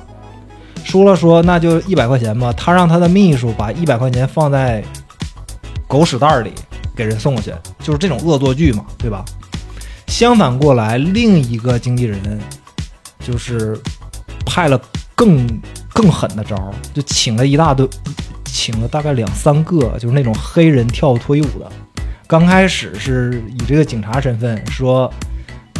[0.83, 4.83] 输了说那就一百块钱吧，他让他的秘书把一百块钱放在
[5.87, 6.53] 狗屎袋里
[6.95, 9.23] 给人送过去，就是这种恶作剧嘛，对吧？
[10.07, 12.19] 相反过来，另一个经纪人
[13.19, 13.79] 就是
[14.45, 14.79] 派了
[15.13, 15.47] 更
[15.93, 16.55] 更狠的招，
[16.93, 17.87] 就请了一大堆，
[18.45, 21.71] 请了大概两三个，就是那种黑人跳脱衣舞的。
[22.27, 25.11] 刚开始是以这个警察身份说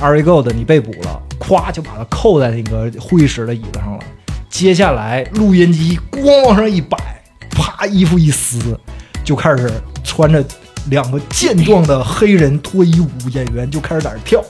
[0.01, 4.03] Ari Gold 你被捕了，咵就把他扣在那个会议室的椅子上了。
[4.49, 6.97] 接下来录音机咣往上一摆，
[7.51, 8.77] 啪衣服一撕，
[9.23, 9.71] 就开始
[10.03, 10.43] 穿着
[10.89, 14.43] 两个健壮的黑人脱衣舞演员就开始在那跳。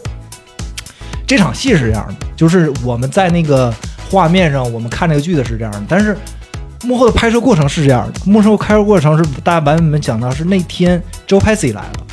[1.27, 3.71] 这场戏是这样的，就是我们在那个
[4.09, 6.17] 画面上，我们看这个剧的是这样的，但是
[6.83, 8.19] 幕后的拍摄过程是这样的。
[8.25, 12.07] 幕后拍摄过程是大家版本讲到是那天 Joe Pesci 来了。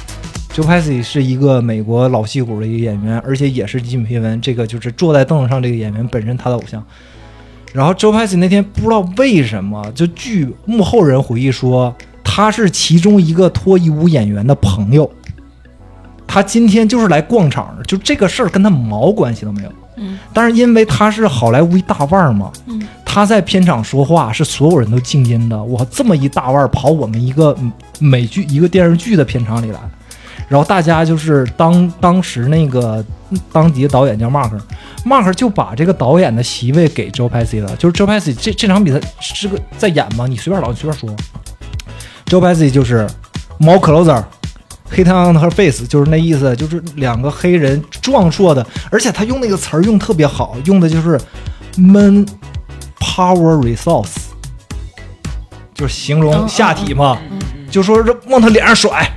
[0.52, 6.84] Joe Pesci 是一个美国老戏骨的一个演员，而且也是吉米皮文这个就是坐在凳子上这个演员本身他的偶像。
[7.76, 15.10] 然后 Joe Pesci 那天不知道为什么，就据幕后人回忆说，他是其中一个脱衣舞演员的朋友。
[16.26, 19.68] 他今天就是来逛场的，就这个事儿跟他毛关系都没有。
[19.98, 25.62] 嗯但是因为他是好莱坞一大腕儿嘛，嗯他在片场说话是所有人都静音的。
[25.62, 27.56] 我，这么一大腕儿跑我们一个
[27.98, 29.80] 美剧、一个电视剧的片场里来，
[30.48, 33.04] 然后大家就是当当时那个
[33.52, 37.74] 当地的导演叫 Mark，Mark 就把这个导演的席位给 Joe Pesci 了。
[37.76, 40.26] 就是 Joe Pesci 这这场比赛是个在演吗？
[40.26, 41.10] 你随便老，你随便说。
[42.26, 43.06] Joe Pesci 就是
[43.58, 44.22] mo closer。
[44.88, 51.20] 黑太阳和 face 就是那意思，就是两个黑人壮硕的，而且他用那个词儿用特别好，用的就是
[51.76, 52.24] man
[53.00, 54.14] power resource，
[55.74, 57.18] 就是形容下体嘛，
[57.70, 59.08] 就说这往他脸上甩，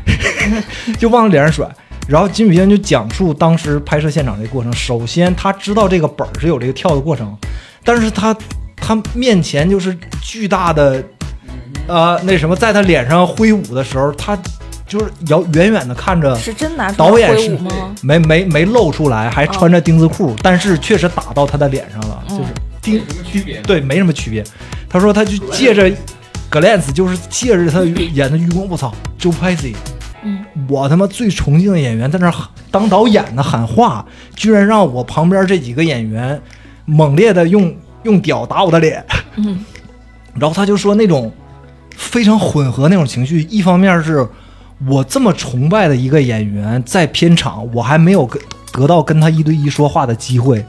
[0.97, 1.67] 就往他脸上甩。
[2.07, 4.73] 然后金宇轩就讲述当时拍摄现场这个过程。
[4.73, 7.37] 首先他知道这个本儿是有这个跳的过程，
[7.83, 8.35] 但是他
[8.75, 11.03] 他面前就是巨大的
[11.87, 14.35] 呃那什么，在他脸上挥舞的时候，他
[14.87, 16.35] 就是遥远远的看着。
[16.35, 17.69] 是真拿出导演是吗？
[18.01, 22.49] 没没没露出来，还穿着丁字裤，但是确实打到他的脸上了，嗯就是
[22.81, 24.43] 丁丁对没什么区别。
[24.89, 25.91] 他说他就借着
[26.49, 29.75] glance，就是借着他演的愚公，我操，Joe Pesci，
[30.23, 32.33] 嗯，我他妈最崇敬的演员在那
[32.71, 36.41] 当导演呢喊话，居然让我旁边这几个演员
[36.85, 39.03] 猛烈的用用屌打我的脸，
[39.35, 39.63] 嗯，
[40.39, 41.31] 然后他就说那种
[41.95, 44.27] 非常混合那种情绪，一方面是
[44.87, 48.41] 我这么崇拜的一个演员，在片场我还没有跟
[48.71, 50.63] 得到跟他一对一说话的机会，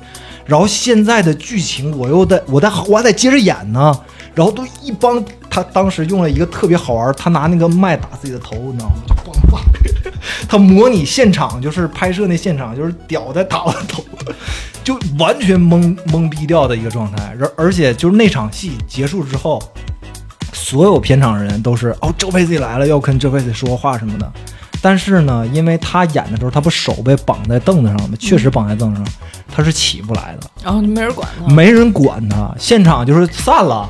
[0.47, 3.95] 然后现在的剧情我又得我得我还得接着演呢，
[4.41, 8.95] 然后都一帮他当时用了一个特别好玩，他拿那个麦打自己的头，你知道吗？
[9.07, 9.61] 就梆梆，
[10.49, 14.03] 他模拟现场就是拍摄那现场，就是屌在打我头，
[14.83, 19.63] 就完全懵懵逼掉的一个状态，而而且就是那场戏结束之后。
[20.53, 24.33] 所有片场人都是哦，周佩 C 来了，要跟周佩 C 说话什么的。
[24.81, 28.17] 但是呢，因为他演的时候，他不手被绑在凳子上吗？
[28.19, 29.13] 确实绑在凳子上，
[29.53, 31.53] 他是起不来的，然后就没人管他。
[31.53, 32.55] 没人管他。
[32.57, 33.89] 现场就是散了，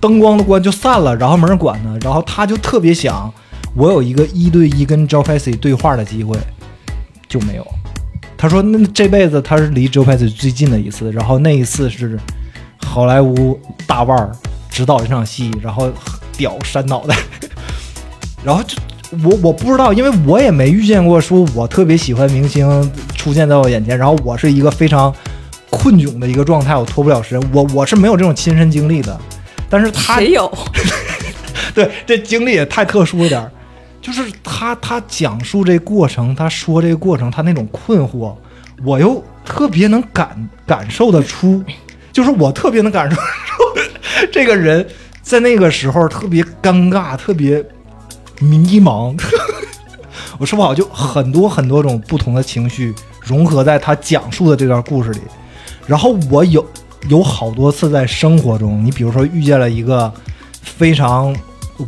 [0.00, 1.96] 灯光都关就散了，然后没人管他。
[2.00, 3.32] 然后他就特别想，
[3.74, 6.38] 我有一个一对一跟 Joe Pesci 对话的机会，
[7.28, 7.66] 就没有。
[8.36, 12.18] 他说那这辈子他是离 Joe Pesci 最近的一次，然后那一次是
[12.84, 14.30] 好莱坞大腕儿
[14.70, 15.90] 指导这场戏，然后
[16.36, 17.16] 屌扇脑袋，
[18.44, 18.76] 然后就
[19.24, 25.12] 我我不知道，因为我也没遇见过说我特别喜欢明星出现在我眼前，然后我是一个非常
[25.70, 29.18] 困窘的一个状态，我脱不了身，我我是没有这种亲身经历的，
[29.68, 30.52] 但是他谁有？
[31.74, 33.50] 对这经历也太特殊了点儿，
[34.00, 38.34] 就是他他讲述这过程，他说这个过程，他那种困惑，
[38.84, 41.62] 我又特别能感感受得出，
[42.12, 43.22] 就是我特别能感受出
[44.32, 44.86] 这个人
[45.22, 47.64] 在那个时候特别尴尬，特别
[48.40, 49.16] 迷茫。
[50.38, 55.20] 我说不好，就很多很多种不同的情绪融合在他讲述的这段故事里。
[55.86, 56.64] 然后我有
[57.08, 60.12] 有好多次在生活中，你比如说遇见了一个
[60.60, 61.34] 非常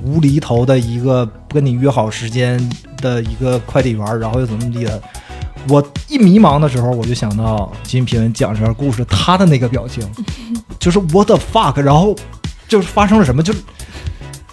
[0.04, 2.58] 无厘头的一个跟你约好时间
[2.98, 5.02] 的一个快递员，然后又怎么地的。
[5.68, 10.02] 我一迷茫的时候，我就想到金品文讲这段故事，他的那个表情，
[10.78, 12.16] 就是 what the fuck，然后
[12.66, 13.52] 就是发生了什么，就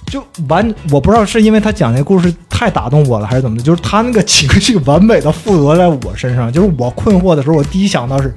[0.08, 8.36] 就完，我不知道是因为他讲那故事太打动我了，还是怎么的，就是他那个情绪完美的附着在我身上，就是我困惑的时候，我第一想到是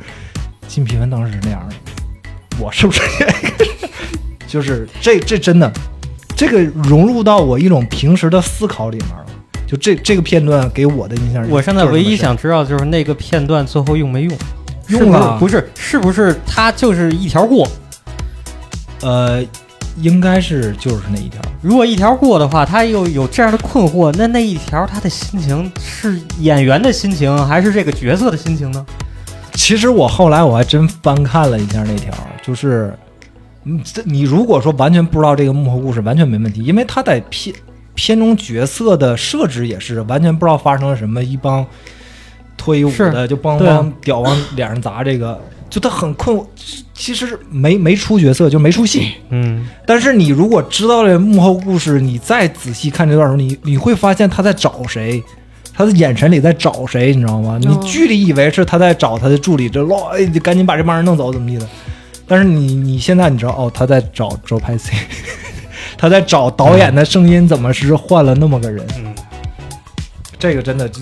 [0.68, 1.74] 金品文当时是那样的，
[2.60, 3.34] 我是不是也
[4.46, 5.72] 就是这这真的，
[6.36, 9.26] 这个融入到我一种平时的思考里面了。
[9.66, 14.36] 就这这个片段给我的印象，我现在唯一想知道就是那个片段最后用没用？
[14.88, 17.64] 用了不是是不是他就是一条过？
[19.02, 19.40] 呃，
[19.98, 21.40] 应该是就是那一条。
[21.62, 28.84] 如果一条过的话，他又有这样的困惑，那那一条他的心情是演员的心情，还是这个角色的心情呢？
[29.54, 32.92] 其实我后来我还真翻看了一下那条，就是，
[33.62, 37.54] 你，这你如果说完全不知道这个幕后故事，完全没问题，因为他在片
[37.94, 41.64] 片中角色的设置也是完全不知道发生了什么，一帮
[42.56, 45.38] 脱衣舞的就帮帮屌往脸上砸，这个
[45.68, 46.44] 就他很困惑，
[46.94, 49.12] 其实没没出角色就没出戏。
[49.30, 55.22] 嗯，但是你如果知道了幕后故事，你再仔细看这段时候，你你会发现他在找谁，
[55.80, 57.58] 他的眼神里在找谁，你知道吗？
[57.58, 61.66] 你剧里以为是他在找他的助理，这老哎，你赶紧把这帮人弄走，怎么地的？
[62.26, 64.92] 但是你你现在你知道哦，他在找周拍 C，
[65.96, 68.86] 他在找导演的声音怎么是换了那么个人？
[68.98, 69.14] 嗯，
[70.38, 71.00] 这个真的就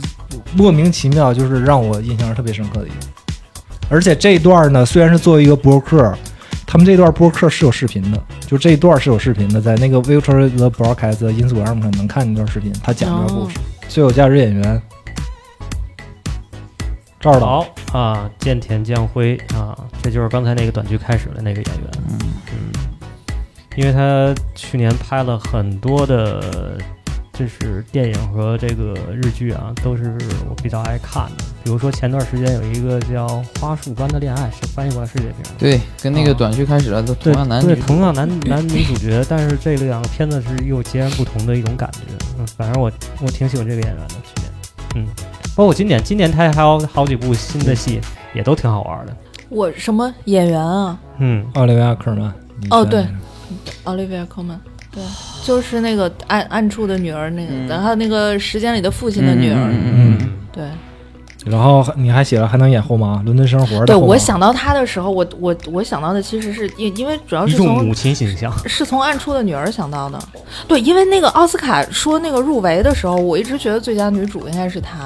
[0.55, 2.95] 莫名其妙，就是让我印象特别深刻的一个。
[3.89, 6.17] 而且这一段呢，虽然是作为一个播客，
[6.65, 13.57] 他们这段播客是有视频的，就这一段是有视频的，在那个 Virtual The Broadcast 的 Instagram 上能看那段视频，他讲这段故事。
[13.89, 14.83] 最有价值演员，
[17.19, 21.91] 赵二导，啊，见田将辉啊，这就是刚才那个短剧开始的那个演员。
[22.11, 22.19] 嗯
[23.77, 26.77] 因为他去年拍了很多的，
[27.39, 30.13] 就是电影和这个日剧啊，都是
[30.49, 31.45] 我比较爱看的。
[31.63, 33.27] 比如说前段时间有一个叫
[33.61, 35.55] 《花束般的恋爱》，是翻译过来是这名儿。
[35.57, 41.99] 对，跟那个啊短剧开始了，都同样男女，同样男男女主角，但是这两个片子是又截然不同的一种感觉。
[42.41, 44.15] 嗯，反正我我挺喜欢这个演员的。
[44.25, 44.53] 去年，
[44.97, 45.07] 嗯，
[45.55, 48.01] 包括今年，今年他还有好几部新的戏，
[48.35, 49.17] 也都挺好玩的。
[49.49, 52.35] 我什么演员啊嗯，奥利维亚科尔曼。
[52.61, 53.13] 你哦对选
[53.85, 54.59] 哪个？Olivia Colman，
[54.91, 55.03] 对，
[55.45, 60.19] 就是那个暗暗处的女儿那个，嗯然后那个时间里的父亲的女儿，嗯
[60.53, 60.65] 对。
[61.47, 68.53] 然后你还写了还能演后妈，伦敦生活的对我想到他的时候，我我我想到的其实是因因为主要一是从母亲形象。
[68.67, 70.19] 是从暗处的女儿想到的。
[70.67, 74.99] 对，因为那个奥斯卡说那个入围的时候，我一直觉得最佳女主应该是她。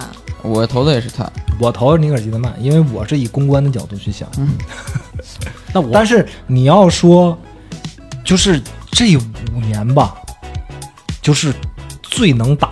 [0.43, 1.31] 我投的也是她，
[1.61, 4.27] 我投尼可基德曼，因为我是以公关的角度去想。
[5.73, 7.39] 那我 但是你要说，
[8.25, 8.61] 就是
[8.93, 10.15] 这五年吧，
[11.21, 11.53] 就是
[12.03, 12.69] 最能打，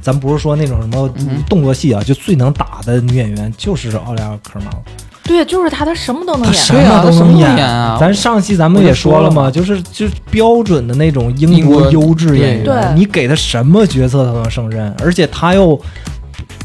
[0.00, 1.08] 咱不是说那种什么
[1.48, 4.82] 动作戏啊，就最能打的女演员就是奥利奥科尔曼了。
[5.24, 6.54] 对，就是她，她什么都能演。
[6.54, 7.56] 什对啊么都什么都能演。
[7.58, 7.96] 演啊。
[8.00, 12.94] 咱上期咱们也说了嘛，就是就是标准的那种英英国国优质演员，对。
[12.96, 15.80] 你给她什么角色她都能胜任，而且她又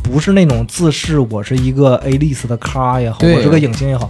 [0.01, 4.09] 不是那种自视我是一个 A list 的咖也好，我是个影星也好，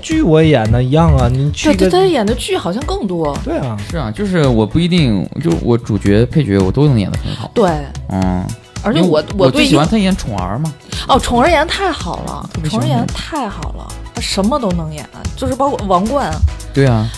[0.00, 3.36] 剧我也演的一样啊，你去对，个他他演的剧好像更多。
[3.44, 7.50] 对啊，是啊，就是我不一定，就我主角、配角我都能演得很好。
[7.54, 7.70] 对，
[8.08, 8.44] 嗯，
[8.82, 10.72] 而且我我最喜欢他演宠儿嘛。
[11.08, 16.32] 哦，宠儿演得太好了宠儿演得太好了，他什么都能演，就是包括王冠，
[16.74, 17.08] 对啊，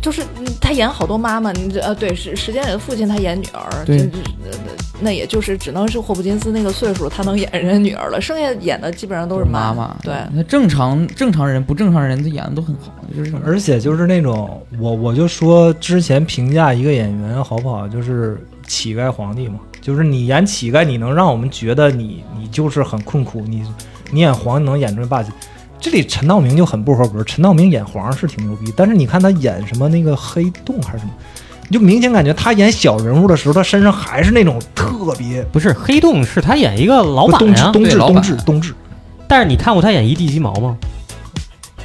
[0.00, 4.18] 就是嗯他演好多妈妈，你这呃对，时时间里的父亲他演女儿，对这这
[4.50, 4.56] 呃
[5.00, 9.96] 那也就是只能是霍普金斯那个岁数，他能演人家女儿了，剩下演的基本上都是妈妈。
[10.02, 23.64] 对，那正常正常人不正常人，他演的都很好，就是而且就是那种我我就说之前评价一个演员好不好，就是乞丐皇帝嘛，就是你演乞丐，你能让我们觉得你你就是很困苦，你
[24.10, 25.32] 你演皇帝能演出霸气。
[25.84, 31.10] 这里陈道明就很不合格，陈道明演皇上是挺牛逼，但是你看他演什么那个黑洞还是什么，
[31.68, 38.74] 你就明显感觉他演小人物的时候，他身上还是那种特别不是黑洞是他演一个老板呀，冬至冬至冬至冬至，
[39.28, 40.74] 但是你看过他演一地鸡毛吗？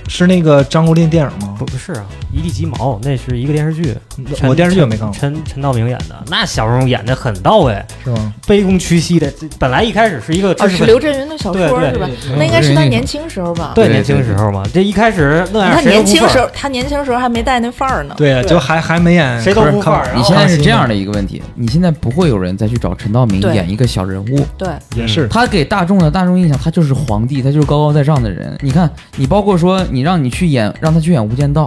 [0.07, 1.53] 是那个张国立电影吗？
[1.59, 3.95] 不不是啊，一地鸡毛那是一个电视剧，
[4.43, 8.33] 我电视剧也没看过，陈陈道明演的，那小时候演的很到位，是吗？
[8.45, 9.29] 卑躬屈膝的。
[9.31, 12.09] 这本来一开始是一个啊，知识分是刘震云的小说对对是吧？
[12.37, 13.71] 那应该是他年轻时候吧？
[13.75, 18.13] 对对年轻时候嘛，这一开始那样他年轻时候，他年轻时候还没带那范儿呢。
[18.17, 28.55] 对呀，就还还没演，谁都不看你现在是这样的，一个问题，你现在不会有人再去找陈道明演一个小人物，对，也是他给大众的大众印象，他就是皇帝，他就是高高在上的人。
[28.61, 31.65] 你看，你包括说你让你去演，让他去演《无间道》，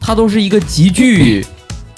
[0.00, 1.44] 他都是一个极具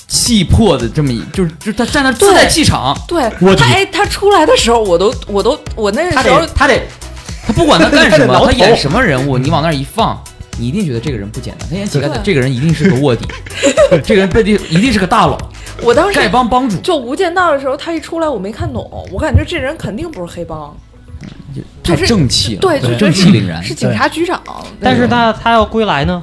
[0.08, 6.82] 气魄的这么一，就是就是他站那自带气场，对我他哎，他出来的时候，我都我都我那他时候得他得
[7.46, 10.20] 他不管他干什么，他演什么人物，你往那儿一放。
[10.58, 13.26] 你一定觉得这个人不简单，他演乞丐的这个人一定是个卧底，
[14.04, 15.38] 这个人背地一定是个大佬，
[15.80, 20.76] 我当时丐帮帮主，就《无间道》的时候，他一出来我没看懂，我感觉这人肯定不是黑帮，
[21.82, 23.62] 太就是正气了，对，就正气凛然。
[23.64, 23.72] 是。
[23.72, 24.38] 警察局长。
[24.82, 26.22] 但是他他要归来呢，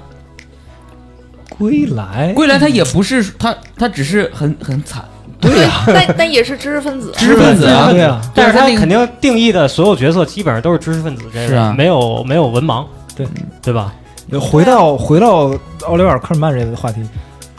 [1.57, 5.03] 归来，归来他也不是他，他只是很很惨，
[5.39, 7.11] 对呀，但但也是知识分子。
[7.17, 11.73] 知识分子啊，对啊，但是他肯定定义的所有角色基本上都是知识分子这个，是啊。
[11.77, 12.85] 没有没有文盲，
[13.15, 13.27] 对。
[13.61, 13.93] 对吧？
[14.39, 15.51] 回到回到
[15.87, 17.01] 奥利维尔·科尔曼这个话题，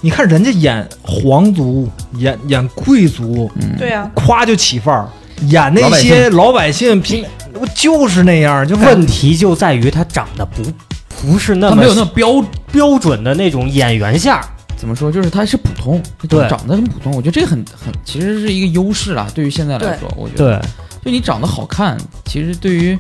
[0.01, 5.07] 你看人家演皇族，演演贵族，嗯，对呀，夸就起范儿；
[5.49, 7.01] 演那些老百姓。
[7.01, 7.25] 平，
[7.55, 10.63] 我就是那样，就问题就在于他长得不
[11.21, 14.41] 不是那么他没有那么标标准的那种演员相，
[14.77, 19.29] 怎么说，就是他是普通，他对长得很普通，我觉得这个很很其实是一个优势啦。
[19.35, 20.61] 对于现在来说，我觉得，
[21.03, 22.99] 对，就你长得好看，其实对于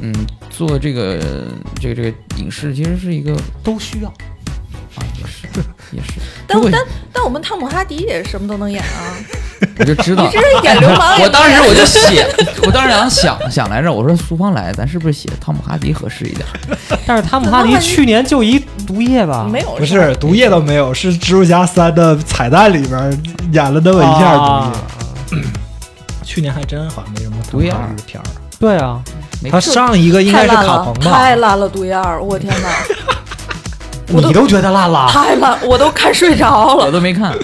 [0.00, 0.14] 嗯
[0.48, 1.18] 做这个
[1.80, 4.08] 这个这个影视，其实是一个都需要。
[4.08, 5.48] 啊也是
[5.94, 6.12] 也是，
[6.46, 6.80] 但但
[7.12, 9.14] 但我们汤姆哈迪也什么都能演啊，
[9.78, 10.38] 我就知道你这。
[10.40, 11.28] 是演流氓也 我。
[11.28, 12.26] 当时我就写，
[12.66, 16.46] 我当时想想想来着，我说苏芳来，咱是不是写汤姆哈迪合适一点？
[17.06, 23.22] 但是汤姆哈迪去年就一毒液吧，没有不是毒液都没有，是蜘蛛侠三的彩蛋里边
[23.52, 24.72] 演了那么一下毒啊
[25.32, 25.38] 液。
[26.24, 27.76] 去年还真好像没什么毒液的
[28.06, 28.24] 片儿。
[28.58, 29.02] 对啊，
[29.50, 31.36] 他上一个应该是卡彭，吧太？
[31.36, 32.68] 烂了，毒液二，我天哪，
[34.20, 36.90] 你都觉得烂了，太烂，我都看睡着了我。
[36.90, 37.34] 都没看，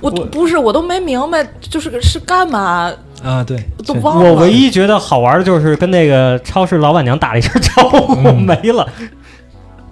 [0.00, 2.92] 我不是，我都没明白，就是是干嘛，
[3.22, 4.30] 啊，对，都忘了。
[4.30, 8.86] 我唯一觉得好玩的就是跟那个超市老板娘打了一声招呼，嗯没了。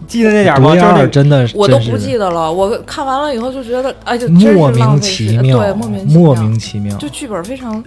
[0.07, 0.77] 记得那点吗？
[0.77, 2.53] 就是真的，我都不记得了。
[2.53, 6.97] 我看完了以后就觉得，哎，就真是莫名其妙，对，莫名莫其妙名其妙。
[6.99, 7.83] 就剧本非常，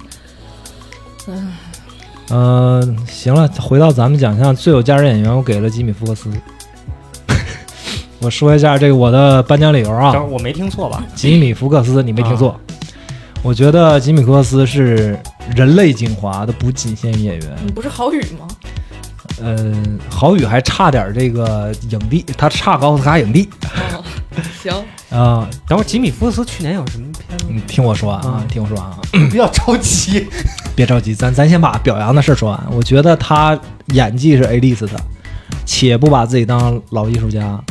[1.28, 1.54] 嗯，
[2.32, 6.32] 嗯、行了，回到咱们奖项最有价值演员，我给了吉米·福克斯。
[8.20, 11.04] 我说一下这个我的颁奖理由啊等会，我没听错吧？
[11.16, 12.50] 吉米·福克斯，你没听错。
[12.52, 12.60] 啊
[13.44, 15.18] 我觉得吉米·福克斯是
[15.56, 17.56] 人类精华的，不仅限于演员。
[17.64, 18.48] 你不是郝宇吗？
[19.40, 23.48] 嗯，郝宇还差点这个影帝，他差奥斯卡影帝
[23.94, 24.04] 哦，
[24.62, 24.74] 行，
[25.12, 27.46] 啊、 等会儿吉米·福克斯去年有什么片子？
[27.48, 28.98] 你听我说啊，嗯听我说啊。
[29.30, 30.28] 不要着急。
[30.76, 32.64] 别着急，咱咱先把表扬的事儿说完。
[32.72, 33.58] 我觉得他
[33.94, 35.00] 演技是 A list 的，
[35.64, 37.64] 且不把自己当老艺术家，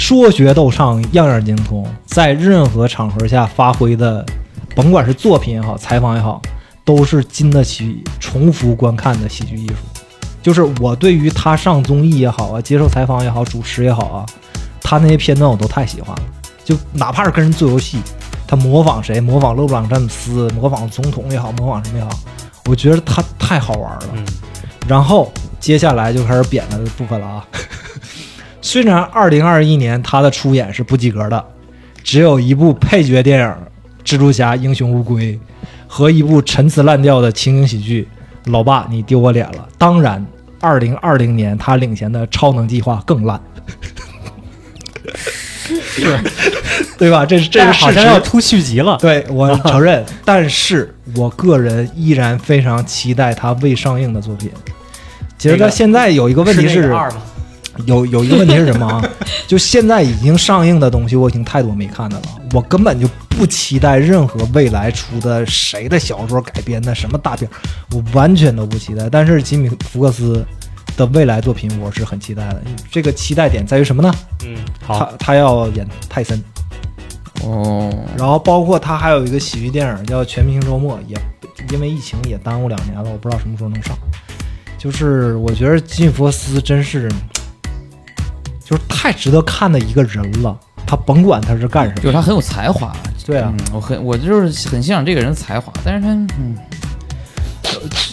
[0.00, 4.24] 说学逗唱样样精通，在任何场合下发挥的，
[4.74, 6.40] 甭管是作品也好，采访也好，
[6.86, 9.74] 都是经得起重复观看的喜剧艺术。
[10.42, 14.26] 就是我对于他上综艺也好啊，接受采访也好，主持也好啊，
[14.80, 16.22] 他那些片段我都太喜欢了。
[16.64, 18.00] 就哪怕是跟人做游戏，
[18.48, 22.10] 他模仿谁，模仿勒布朗詹姆斯，模仿总统也好，模仿什么也好，
[22.64, 24.08] 我觉得他太好玩了。
[24.88, 25.30] 然后
[25.60, 27.46] 接下来就开始扁他的部分了啊，
[28.62, 31.44] 虽然二零二一年他的出演是不及格的，
[32.02, 33.46] 只有一部配角电影
[34.04, 35.34] 《蜘蛛侠：英雄无归》
[35.86, 38.06] 和一部陈词滥调的情景喜剧
[38.52, 39.68] 《老爸你丢我脸了》。
[39.78, 40.24] 当然，
[40.60, 43.40] 二零二零年他领衔的《超能计划》更烂，
[45.82, 46.18] 是，
[46.98, 47.24] 对吧？
[47.24, 47.72] 这是这是。
[47.72, 48.98] 好像要出续集了。
[49.00, 54.50] 对我承认，但是我个人依然非常期待他未上映的作品。
[55.38, 56.94] 其实他现在有一个问题是？
[57.86, 59.02] 有有一个问题是什么啊？
[59.46, 62.22] 就现在已经上映的东西，我已经太多没看的了。
[62.52, 67.48] 我根本就不期待任何未来出的谁的小说改编的什么大片，
[67.92, 69.08] 我完全都不期待。
[69.08, 70.44] 但是吉米·福克斯
[70.96, 72.62] 的未来作品，我是很期待的。
[72.90, 74.12] 这个期待点在于什么呢？
[74.44, 76.42] 嗯，他好，他要演泰森，
[77.44, 81.16] 哦，然后包括他还有一个喜剧电影叫《全明星周末》，也
[81.72, 83.96] 因为疫情也耽误两年了，我不知道什么时候能上。
[84.76, 87.06] 就是我觉得吉米·福克斯真是，
[88.70, 90.56] 就是太值得看的一个人了。
[90.86, 92.92] 他甭管他是干什么，就是他很有才华。
[93.26, 96.08] 对啊嗯，我很我就是很欣赏这个人的才华，但是他
[96.38, 96.56] 嗯，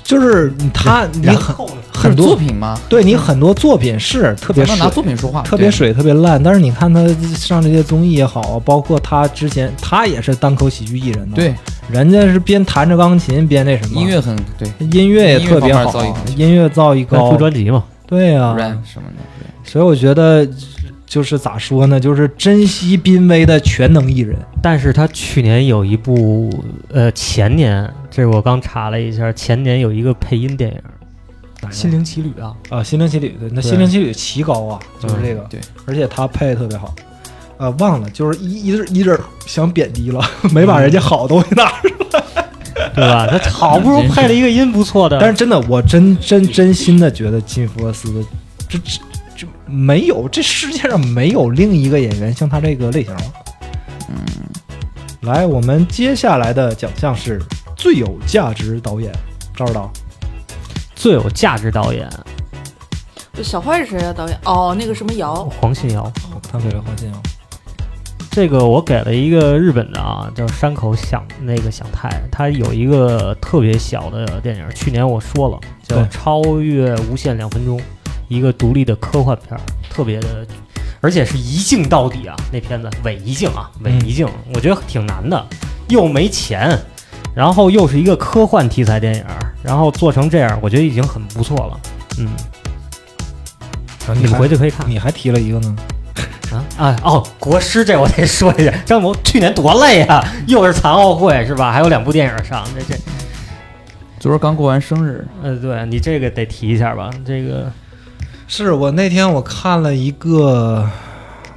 [0.03, 1.55] 就是他你很？
[1.97, 7.03] 很多作品吗，对你很多作品是特别水拿作品说话，特别水、特别烂，但是你看他
[7.35, 11.55] 上这些综艺也好，包括他之前他也是单口喜剧艺人呢，对，
[11.89, 16.05] 人家是边弹着钢琴边那什么，音乐很对音乐也特别好
[16.35, 17.83] 音乐造诣高出，专辑嘛？
[18.05, 19.36] 对呀、，rap 什么的，对。
[19.67, 20.47] 所以我觉得
[21.05, 24.35] 就是咋说呢，就是珍惜濒危的全能艺人。
[24.63, 26.49] 但是他去年有一部，
[26.89, 30.81] 呃，前年，这是我刚查了一下，前年有一个配音电影
[31.73, 36.95] 《心灵奇旅》啊，啊，心灵奇旅对，那心灵奇旅奇高啊，就是这个，对，而且他配的特别好。
[37.57, 40.21] 呃，忘了，就是一一直一直想贬低了，
[40.53, 41.93] 没把人家好东西拿出来。
[42.93, 43.27] 对吧？
[43.27, 48.21] 他好不容易配了一个音不错的，但是真的，我真真真心的觉得金福克斯的
[48.69, 49.01] 这这这
[49.67, 53.21] 没有，这世界上没有另一个演员像他这个类型了。
[54.09, 54.25] 嗯，
[55.21, 57.41] 来，我们接下来的奖项是
[57.75, 59.13] 最有价值导演，
[59.55, 59.91] 赵指导。
[60.95, 62.09] 最有价值导演
[63.43, 64.11] 小坏是谁啊？
[64.11, 66.11] 导演哦，那个什么瑶，黄信尧。
[66.51, 67.21] 他给了黄信尧。
[68.31, 77.77] 这个我给了一个日本的啊，叫山口响那个响太，他有一个特别小的电影，去年我说了，叫《超越无限两分钟》，
[78.27, 80.45] 一个独立的科幻片儿，特别的，
[81.01, 85.45] 而且是一镜到底啊，那片子伪一镜啊，伪一镜，我觉得挺难的，
[85.89, 86.77] 又没钱，
[87.35, 89.23] 然后又是一个科幻题材电影，
[89.63, 91.79] 然后做成这样，我觉得已经很不错了，
[92.19, 92.27] 嗯，
[94.15, 94.89] 你回去可以看。
[94.89, 95.75] 你还提了一个呢，
[96.51, 101.71] 啊啊哦，国师这我得说一下， 张谋去年多累啊， 又是残奥会是吧？
[101.71, 102.99] 还有两部电影上，这这，
[104.19, 107.09] 昨儿刚过完生日，呃，对你这个得提一下吧？
[107.25, 107.71] 这个
[108.47, 110.89] 是我那天我看了一个，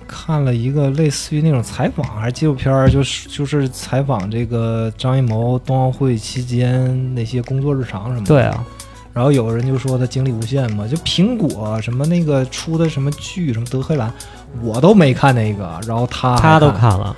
[0.09, 8.27] 看了一个类似于那种采访还是纪录片儿，就是就是采访这个张艺谋冬奥会期间那些工作日常什么的。
[8.27, 8.65] 对啊，
[9.15, 14.13] 然后有人就说他精力无限嘛，就苹果什么那个出的什么剧什么德黑兰，
[14.61, 17.15] 我都没看那个，然后他他都看了，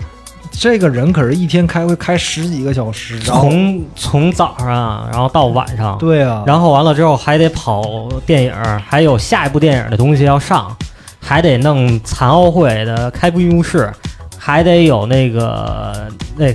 [0.53, 8.55] 这个人可是一天开会开十几个小时，然后从从早上然后到晚上，对啊，然后完了之后还得跑电影，
[8.87, 10.77] 还有下一部电影的东西要上，
[11.21, 13.93] 还得弄残奥会的开闭幕式，
[14.39, 16.53] 还得有那个那。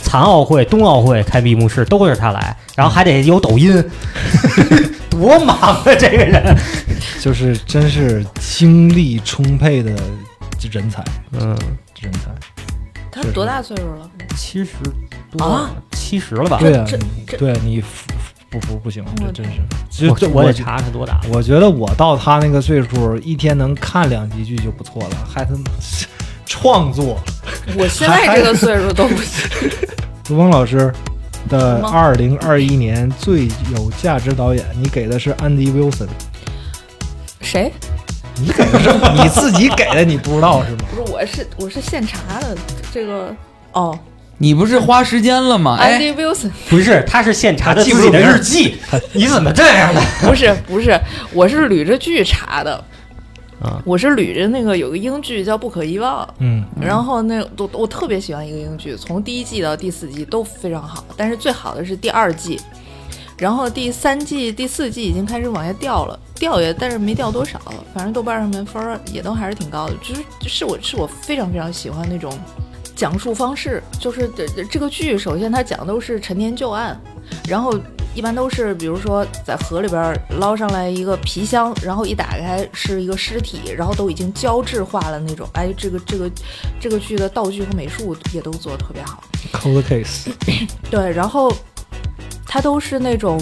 [0.00, 3.84] 残奥会、冬奥会开闭幕式都是他来，然后还得有抖音，
[5.10, 5.82] 多忙啊！
[5.84, 6.56] 这个人，
[7.20, 9.90] 就是真是精力充沛的
[10.70, 11.54] 人才，嗯，
[12.00, 12.30] 人才。
[13.20, 14.10] 他多大岁数了？
[14.36, 14.74] 七十
[15.30, 16.58] 多啊，七十了吧？
[16.60, 16.96] 对啊，这
[17.26, 18.06] 这对你服
[18.48, 19.60] 不服不行，这真是。
[19.90, 21.20] 就我就我得查查多大。
[21.32, 25.64] 我觉得我到他那个岁数，一天能看两集剧就不错了，还他妈
[26.46, 27.18] 创作。
[27.76, 29.70] 我现在这个岁数都不行。
[30.30, 30.92] 卢峰老师
[31.48, 36.06] 的二零二一年最有价值导演，你给的是安迪·威尔森，
[37.40, 37.72] 谁？
[38.40, 40.78] 你给的是你自己给的，你不知道是吗？
[40.90, 42.56] 不是，我是我是现查的
[42.92, 43.34] 这个
[43.72, 43.98] 哦，
[44.38, 45.76] 你不是花时间了吗？
[45.80, 48.76] 哎，安迪· Wilson 不是，他是现查的记自己的日记。
[49.12, 50.00] 你怎么这样的？
[50.22, 50.98] 不是不是，
[51.32, 52.84] 我是捋着剧查的。
[53.60, 62.60] 啊我是捋着那个有个英剧叫《不可遗忘》，嗯，然后那我我特别喜欢一个英剧，从第一季到第四季都非常好，但是最好的是第二季，
[63.36, 67.60] 然后第三季、第四季已经开始往下掉了，掉也但是没掉多少，
[67.94, 72.32] 反正豆瓣上面分儿也都还是挺高的，就是是我是我非常非常喜欢那种
[72.94, 77.00] 讲述方式，就是这这这个剧首先它讲的都是陈年旧案，
[77.48, 77.78] 然后
[78.14, 85.48] 一般都是比如说在河里边捞上来一个皮箱，然后一打开是一个尸体，然后都已经胶质化了那种。
[85.54, 86.30] 哎，这个这个
[86.80, 89.22] 这个剧的道具和美术也都做的特别好。
[89.52, 90.32] Cold Case，
[90.90, 91.52] 对，然后
[92.44, 93.40] 它都是那种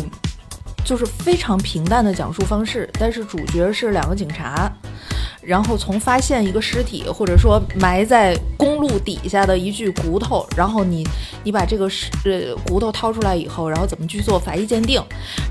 [0.86, 4.70] 就是非常平淡的讲述方式，但是主角是两个警察，
[5.42, 11.04] 然后从发现一个尸体，或者说埋在公路底下的一具骨头，然后你
[11.42, 15.02] 你把这个尸呃骨头掏出来以后，然后怎么去做法医鉴定，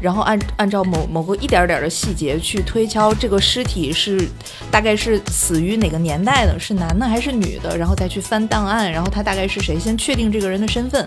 [0.02, 4.26] 然后按按照某某个一点点的细节去推敲这个尸体是
[4.72, 11.06] 大概是死于哪个年代的，是男的还是女的，然后再去翻档案，然后他大概是谁，先确定这个人的身份，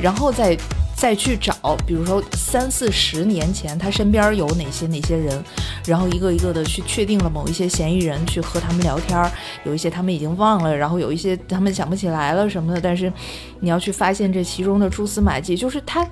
[0.00, 0.56] 然后再
[0.96, 1.54] 再去找，
[1.86, 5.44] 比如说三四十年前他身边有哪些哪些人，
[5.84, 9.30] 然后一个一个的去确定了某一些嫌疑人，去和他们聊天儿，
[9.64, 13.12] 有一些他们已经忘了，然后有一些他们想不起来了什么的，但是
[13.60, 16.04] 你要去发现这其中的蛛丝马迹，就是他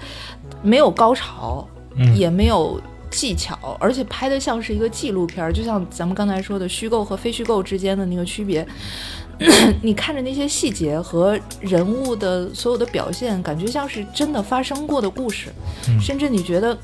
[0.62, 1.66] 没有高潮，
[1.96, 2.78] 嗯也没有
[3.10, 8.66] 技巧，而且拍的像是一个纪录片儿，就像咱们刚才说的虚构和非虚构之间的那个区别。
[9.82, 15.48] 你看着那些细节和人物的所有的表现，感觉像是真的发生过的故事，
[15.88, 16.76] 嗯甚至你觉得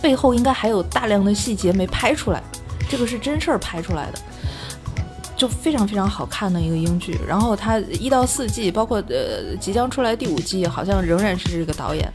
[0.00, 2.42] 背后应该还有大量的细节没拍出来，
[2.88, 4.18] 这个是真事儿拍出来的。
[5.34, 12.08] 就非常非常好看的一个英剧，然后它一到四季，包括呃即将出来第五季，好像仍然是这个导演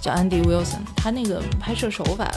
[0.00, 2.30] 叫 Andy Wilson，他那个拍摄手法，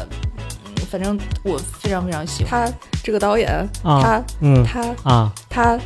[0.65, 2.65] 嗯反正我非常非常喜欢。
[2.65, 3.51] 他这个导演，
[3.84, 5.80] 啊他嗯他啊，他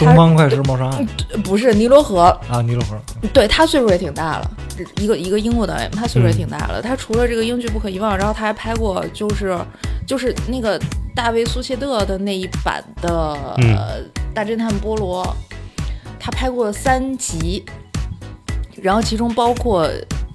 [0.00, 1.06] 东方快车谋杀案
[1.44, 2.98] 不是尼罗河，啊，尼罗河，
[3.32, 4.50] 对他岁数也挺大了，
[4.96, 6.80] 一个一个英国导演，他岁数也挺大了。
[6.80, 9.58] 他除了这个英剧《不可遗忘》，然后他还拍过就是
[10.06, 10.80] 就是那个
[11.14, 14.02] 大卫苏切特的那一版的、嗯呃
[14.34, 15.22] 《大侦探波罗》，
[16.18, 17.64] 他拍过三集，
[18.80, 19.88] 然后其中包括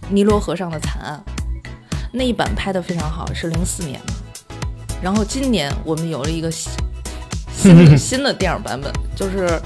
[0.10, 1.24] 尼罗河上的惨案，
[2.12, 4.14] 那一版拍的非常好，是零四年的。
[5.02, 6.50] 然后今年我们有了一个
[7.66, 9.60] 新新的电影版本，就是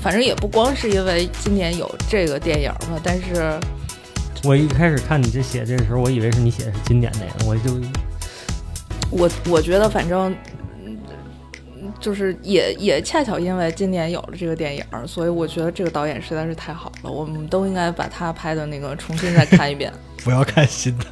[0.00, 3.58] 反正也不光是因为今年有这个电影吧，但是
[4.44, 7.80] 我一开始看你这写这个时候，我以为是你写的是经典那个，我就
[9.10, 10.30] 我我觉得反正。
[10.84, 10.98] 嗯
[12.00, 19.92] 就是也也恰巧因为今年有了这个电影，所以我觉得这个导演实在是太好了，我们都应该把他拍的那个重新再看一遍。
[20.24, 21.04] 不要看新的，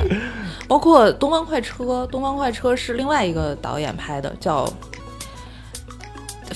[0.68, 4.70] 包括《东方快车》，《东方快车》是另外一个导演拍的，叫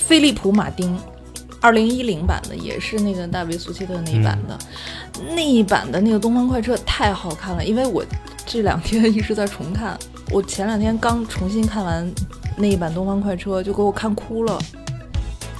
[0.05, 0.97] 菲利普·马丁，
[1.61, 4.57] 二零一零版的，也是那个大卫·苏切特那一版的。
[5.29, 8.03] 那一版的那个《东方快车》太好看了，因为我
[8.45, 9.97] 这两天一直在重看，
[10.29, 12.11] 我前两天刚重新看完
[12.57, 14.59] 那一版《东方快车》，就给我看哭了。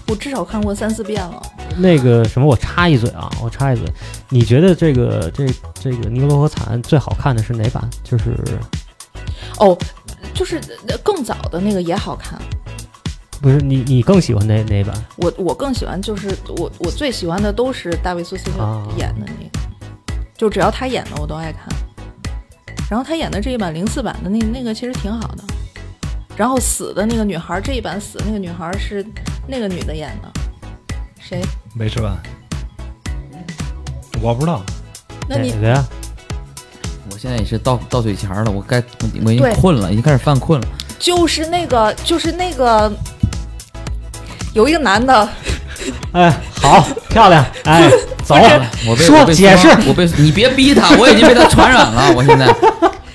[0.08, 1.41] 我至少看过三四遍了。
[1.78, 3.86] 那个什么，我插一嘴啊，我插一嘴，
[4.30, 7.89] 你觉得这个这这个尼罗河惨案最好看的是哪版？
[8.04, 8.38] 就是
[9.58, 9.76] 哦，
[10.34, 12.38] 就是呃更早的那个也好看。
[13.44, 15.06] 不是你你更喜欢哪哪版？
[15.18, 21.68] 我我更喜欢，就是我我最喜欢的都是大卫苏切特啊演的那个，就只要他演的我都爱看。
[22.89, 25.44] 然后他演的这一版零四版的那那个其实挺好的。
[26.38, 29.06] 然后死的那个女孩，这一版死的那个女孩是
[29.46, 30.32] 那个女的演的，
[31.20, 31.41] 谁？
[31.76, 32.18] 没吃完，
[34.22, 34.64] 我不知道，
[35.28, 35.86] 那你哪个呀？
[37.12, 38.82] 我现在也是到到嘴前儿了，我该
[39.26, 40.68] 我已经困了，已经开始犯困了。
[40.98, 42.89] 就是那个就是那个
[44.54, 45.30] 有一个男的，
[46.14, 47.89] 哎，好漂亮，哎，
[48.24, 48.36] 走，
[48.88, 52.14] 我被说我被解释我被你别逼他，我已经被他传染了。
[52.16, 52.54] 我现在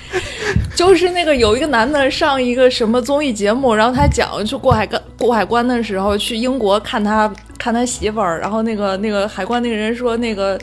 [0.75, 10.59] 就是那个有一个男的上一个什么综艺节目，然后他讲去过海关过海关的时候去英国看他看他媳妇儿，然后那个那个海关那个人说那个。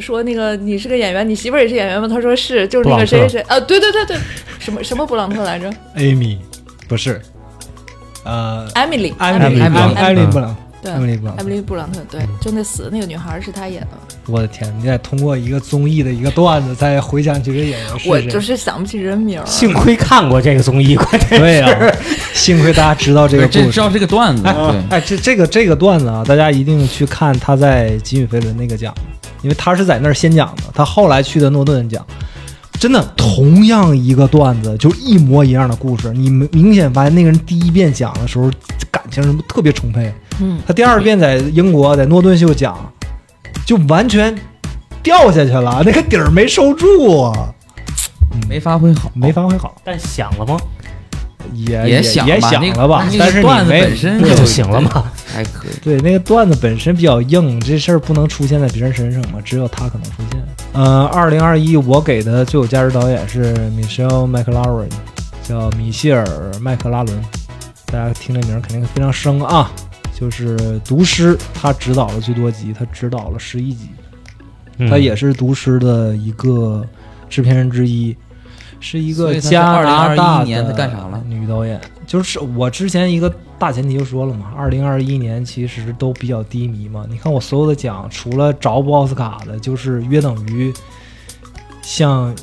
[0.00, 2.08] 说那个你是个演员，你媳妇儿也是演员吗？
[2.08, 4.16] 他说是，就是那个谁谁谁啊，对对对对，
[4.58, 6.38] 什么什么布朗特来着 Amy
[6.88, 7.20] 不是，
[8.24, 13.88] 呃，？Emily，艾 Emily 米艾米 Blunt 艾米丽布朗，对，Emily 布朗，Emily 布朗特，对，就那死的那个女孩是他演的。
[14.26, 18.10] 我的天，你得通过一个综艺的一个段子，再回想起这个演员是谁。
[18.10, 19.44] 我就是想不起人名儿。
[19.46, 21.94] 幸亏看过这个综艺，关键对呀、
[22.32, 23.64] 幸亏大家知道这个故事。
[23.64, 24.42] 这知道这个段子，
[24.90, 28.94] 哎这这个这个段子啊，大家一定去看他在吉米菲伦那个讲，
[29.42, 32.06] 因为他是在那儿先讲的，他后来去的诺顿讲。
[32.82, 38.50] 真的，同样一个段子，就一模一样的故事，你明明显发现那个人第一遍讲的时候
[38.90, 42.76] 感情什么特别充沛，嗯，他第二遍在英国在诺顿秀讲，
[43.64, 44.36] 就完全
[45.00, 47.54] 掉下去了，那个底儿没收住啊，
[48.48, 50.58] 没发挥好，没发挥好，但想了吗？
[51.54, 55.04] 也也也想了吧，但是段子没那本身就就行了嘛。
[55.32, 55.72] 还可以。
[55.82, 60.42] 对，那个段子本身比较硬，这事儿不能出现在别人身上嘛，只有他可能出现。
[60.74, 64.88] 呃，二零二一我给的最有价值导演是 Michelle McLaren，
[65.42, 66.24] 叫米歇尔·
[66.60, 67.22] 麦克拉伦，
[67.86, 69.70] 大家听这名儿肯定非常生啊。
[70.14, 73.88] 就是《毒师》，他执导了最多集，他执导了十一集，
[74.78, 76.86] 嗯他也是《毒师》的一个
[77.28, 78.16] 制片人之一，
[78.78, 81.80] 是一个加拿大2021年他干啥了女导演。
[82.06, 87.06] 就是我之前一个大前提就说了嘛，二零二一年其实都比较低迷嘛。
[87.08, 90.74] 你看我所有的奖，除了着不奥斯卡的，就是约等于
[91.80, 92.34] 像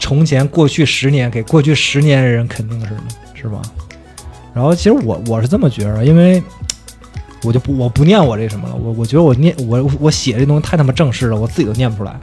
[0.00, 3.02] 从前过去十年给过去十年的人肯定是的，
[3.34, 3.60] 是吧？
[4.54, 6.42] 然后其实我我是这么觉着，因为
[7.42, 12.18] 我就不我不念我这什么了，我我觉得我念我我写这东西太他妈正式了，我自己都念不出来。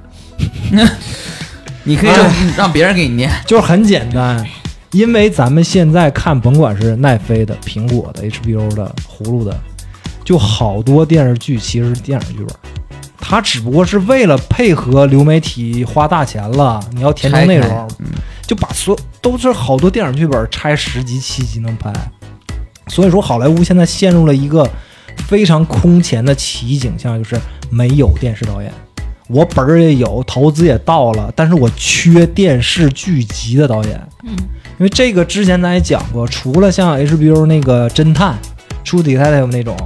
[1.85, 3.31] 你可以让让别人给你念。
[3.45, 4.43] 就是很简单，
[4.93, 9.59] 因为咱们现在看，甭管是奈飞的、苹果的、HBO 的、葫芦的，
[10.23, 12.55] 就好多电视剧其实是电影剧本，
[13.17, 18.05] 它只不过是为了配合流媒体花大钱了，你要填充内容，嗯
[18.45, 21.91] 就把所都是好多电影剧本拆十集、七集能拍。
[22.87, 24.69] 所以说，好莱坞现在陷入了一个
[25.27, 27.39] 非常空前的奇异景象，就是
[27.71, 28.71] 没有电视导演。
[29.29, 34.07] 我本儿也有，投资也到了，但是我缺电视剧集的导演。
[34.25, 34.35] 嗯，
[34.83, 38.37] 因为这个之前咱也讲过，除了像 HBO 那个侦探、
[38.83, 39.77] True Detective 那种，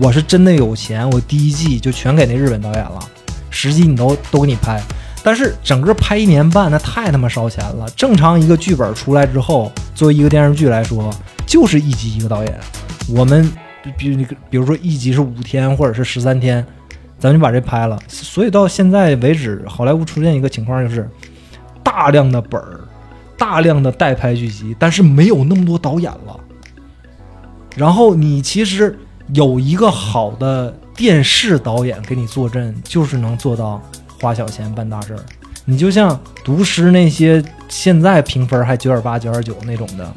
[0.00, 3.00] 我是真的有钱，我第一季就全给那日本导演了，
[3.50, 4.80] 十集你都都给你拍。
[5.24, 7.90] 但是整个拍一年半，那太他妈烧钱了。
[7.96, 11.12] 正常一个剧本出来之后，作为一个电视剧来说，
[11.44, 12.60] 就是一集一个导演。
[13.08, 13.50] 我们
[13.98, 16.64] 比比比如说一集是五天或者是十三天，
[17.18, 17.98] 咱们就把这拍了。
[18.06, 21.10] 所以到现在为止，好莱坞出现一个情况就是
[21.82, 22.78] 大量的本儿，
[23.44, 26.40] 大量的代拍剧集，但是没有那么多导演了。
[27.76, 28.98] 然后你其实
[29.34, 33.82] 有一个好的电视导演给你坐镇，就是能做到
[34.18, 35.20] 花小钱办大事儿。
[35.66, 40.10] 你就像毒师那些现在评分还九点八、九点九那种的，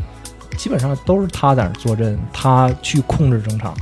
[0.56, 3.76] 基本上都是他在那坐镇，他去控制整场。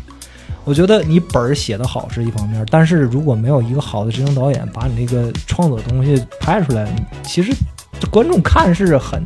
[0.63, 6.89] 我觉得你本儿写得好是一方面，但是如果没有一个好的执行导演把你那个创作的东西拍出来，
[7.21, 7.53] 其实
[7.99, 9.25] 这观众看是很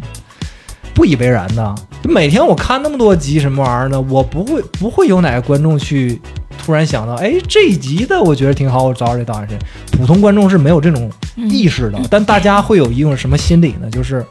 [0.93, 1.75] 不以为然的。
[2.01, 6.21] 就每天我看那么多集什么玩意儿呢，我不会不会有哪个观众去
[6.57, 9.57] 突然想到，哎，这一集的我觉得挺好，我找找这导演谁。
[9.91, 13.89] 普通观众是没有这种嗯意识的，但大家会有一种什么心理呢？
[13.89, 14.25] 就是，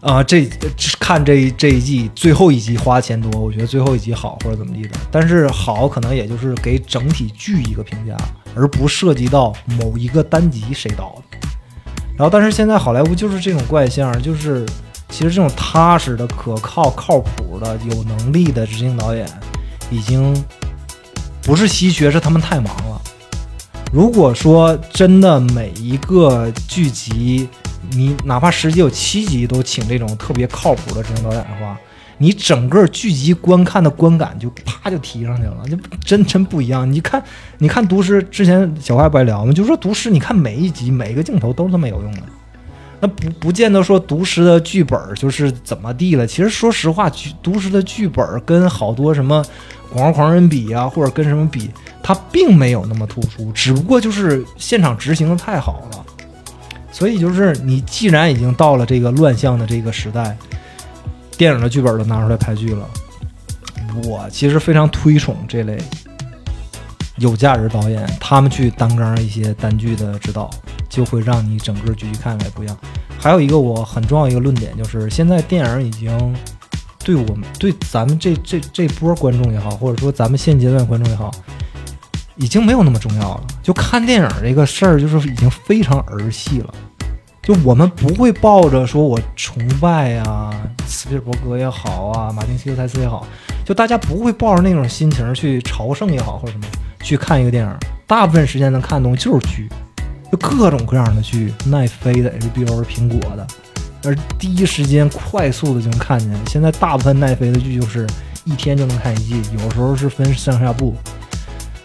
[0.00, 4.90] 啊、这这看这一这一季最后一集花钱多，我觉得最后一集好或者怎么地的。
[5.10, 8.16] 但是好可能也就是给整体剧一个评价，
[8.54, 11.38] 而不涉及到某一个单集谁导的。
[12.18, 14.66] 然后，但是现在好莱坞就是这种怪象，就是
[15.08, 19.24] 其实这种踏实的、可靠、靠谱的、有能力的执行导演，
[19.88, 20.34] 已经
[21.42, 23.00] 不是稀缺，是他们太忙了。
[23.92, 27.48] 如果说真的每一个剧集，
[27.90, 31.78] 你哪怕十集有七集都请这种特别靠谱的执行导演的话，
[32.18, 36.90] 你整个剧集观看的观感就啪就提上去了，就真真不一样。
[36.92, 37.22] 你看，
[37.58, 39.52] 你看《毒师》之前小坏不还聊吗？
[39.52, 42.22] 就说《毒师》，你看每一集每一个镜头都是他妈有用的。
[43.00, 46.26] 那不不见得说《毒师》的剧本就是怎么地了。
[46.26, 49.40] 其实说实话，剧《毒师》的剧本跟好多什么
[49.94, 51.70] 《广告狂人》比啊，或者跟什么比，
[52.02, 56.04] 它并没有那么突出，只不过就是现场执行的太好了。
[56.90, 60.36] 所以就是你既然已经到了这个乱象的这个时代，
[61.38, 62.84] 电影的剧本都拿出来拍剧了，
[64.04, 65.78] 我其实非常推崇这类
[67.16, 70.50] 有价值导演，他们去担纲一些单剧的指导，
[70.88, 72.76] 就会让你整个剧集看起来不一样。
[73.20, 76.36] 还有一个我很重要一个论点就是，现在电影已经
[77.04, 81.30] 对我们对咱们这这这波观众也好，或者说咱们现阶段观众也好，
[82.34, 83.46] 已经没有那么重要了。
[83.62, 86.74] 就看电影这个事儿，就是已经非常儿戏了。
[87.48, 90.52] 就我们不会抱着说我崇拜啊，
[90.86, 93.26] 斯皮尔伯格也好啊，马丁·西克塞斯也好，
[93.64, 96.66] 就大家不会抱着那种心情去朝圣也好或者什么
[97.02, 97.74] 去看一个电影。
[98.06, 99.66] 大部分时间能看的东西就是剧，
[100.30, 103.46] 就各种各样的剧，奈飞的、HBO 的、苹果的，
[104.04, 106.30] 而第一时间快速的就能看见。
[106.50, 108.06] 现在大部分奈飞的剧就是
[108.44, 110.94] 一天就能看一季，有时候是分上下部。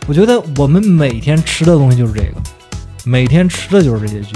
[0.09, 2.33] 我觉得我们每天吃的东西就是这个，
[3.05, 4.35] 每天吃的就是这些剧。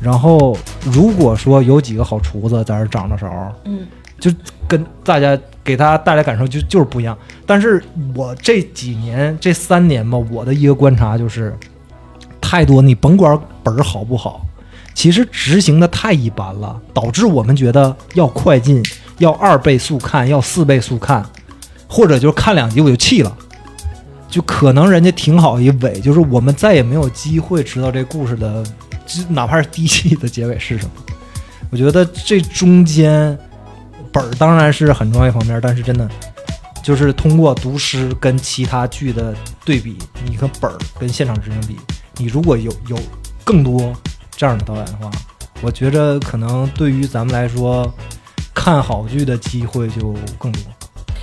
[0.00, 3.28] 然后，如果说有几个好厨子在这儿掌着勺，
[3.64, 3.86] 嗯，
[4.18, 4.30] 就
[4.66, 7.16] 跟大家给大家带来感受就就是不一样。
[7.44, 7.82] 但是
[8.14, 11.54] 我这几年这三年吧，我的一个观察就是，
[12.40, 14.40] 太多你甭管本儿好不好，
[14.94, 18.82] 其实执行的太一般了，导致我们觉得要快进，
[19.18, 21.22] 要二倍速看，要四倍速看，
[21.86, 23.36] 或者就是看两集我就气了。
[24.30, 28.89] 就可能人家挺好一尾，就是我们再也没有机会知道这故事的这
[29.28, 30.90] 哪怕是第一季的结尾是什么？
[31.70, 33.38] 我觉得这中间
[34.12, 36.08] 本儿当然是很重要一方面，但是真的
[36.82, 39.34] 就是通过读诗跟其他剧的
[39.64, 41.76] 对比，你和本儿跟现场执行比，
[42.16, 42.98] 你如果有有
[43.44, 43.94] 更多
[44.36, 45.10] 这样的导演的话，
[45.60, 47.92] 我觉着可能对于咱们来说，
[48.54, 50.62] 看好剧的机会就更多。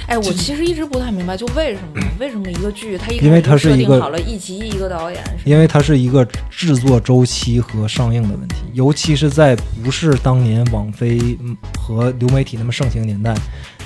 [0.07, 9.53] 哎，我其实一直不太明白，就为什么为什么一个剧它一因为开始设它是一个定好了一集一个导演，因为它是一个制作周期和上映的问题，尤其是在
[9.83, 13.35] 不是当年网飞嗯和流媒体那么盛行年代，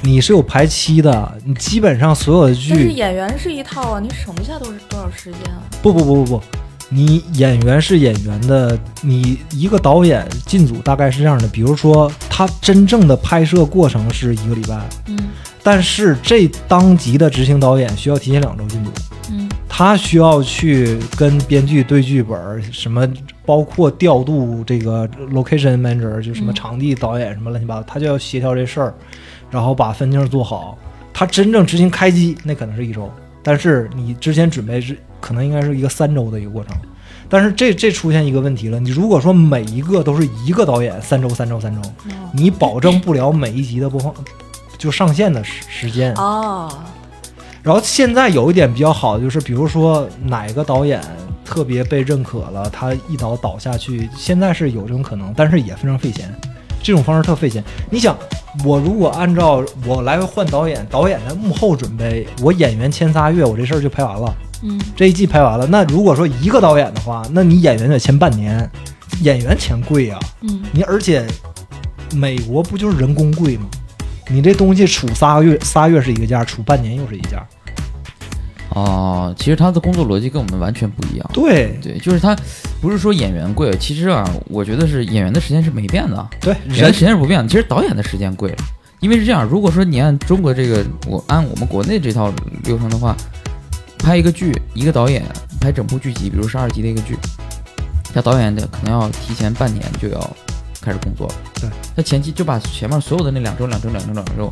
[0.01, 5.63] 你是有排期的，你基本上所有的剧但是剧，演员是一套啊，你省不下多少多少时间啊？
[5.82, 6.43] 不不不不不，
[6.89, 15.17] 你演员是演员的，你一个导演进组大概是这样的，比如说他真正的拍摄过程是一个礼拜，嗯
[15.64, 18.91] 但是这当集的执行导演需要提前两周进组。
[19.30, 23.07] 嗯他需要去跟编剧对剧本，什么
[23.45, 28.93] 包括调度这个 location manager，就什么嗯场地导演什么乱七八糟，他就要协调这事儿，
[29.49, 30.78] 然后把分镜做好。
[31.14, 33.09] 他真正执行开机那可能是一周，
[33.41, 36.76] 但是你之前准备是可能应该是一个三周的一个过程。
[37.30, 41.93] 但是这这出现一个问题了，你如果说每一个都是一个导演三周三周三周，哦
[42.34, 44.14] 你保证不了每一集的播放
[44.82, 46.11] 就上线的时时间。
[46.15, 46.67] 哦，
[47.61, 50.99] 然后现在有一点比较好的就是，比如说哪个导演
[51.45, 56.36] 特别被认可了，他一导导下去，现在是有这种可能，但是也非常费钱。
[56.82, 57.63] 这种方式特费钱。
[57.91, 58.17] 你想，
[58.65, 65.67] 我如果按照我来回换导演，导演的幕后准备，我演员签仨月，我这事儿就拍完了，嗯这一季拍完了。
[65.67, 68.67] 那如果说一个导演的话，那你演员得签半年，
[69.21, 71.23] 演员钱贵呀、嗯你而且
[72.15, 73.65] 美国不就是人工贵吗？
[74.32, 77.45] 你这东西处仨个月，仨月是一个价，处半年又是一价。
[78.69, 81.29] 哦，其实他的工作逻辑跟我们完全不一样。
[81.34, 82.34] 对对，就是他
[82.79, 87.49] 不是说演员贵，其实啊，我觉得是演员的时间是没变的，对，演员的时间是不变的。
[87.49, 88.57] 其实导演的时间贵了，
[89.01, 93.13] 因为是这样，如果说你按中国这个，我按我们国内这套流程的话，
[93.99, 95.21] 拍一个剧，一个导演
[95.59, 97.17] 拍整部剧集，比如十二集的一个剧，
[98.13, 100.17] 他导演的可能要提前半年就要
[100.82, 101.34] 开始工作了。
[101.61, 104.51] 对，他前期就把前面所有的那两周、两周、两周、两周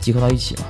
[0.00, 0.62] 集合到一起嘛。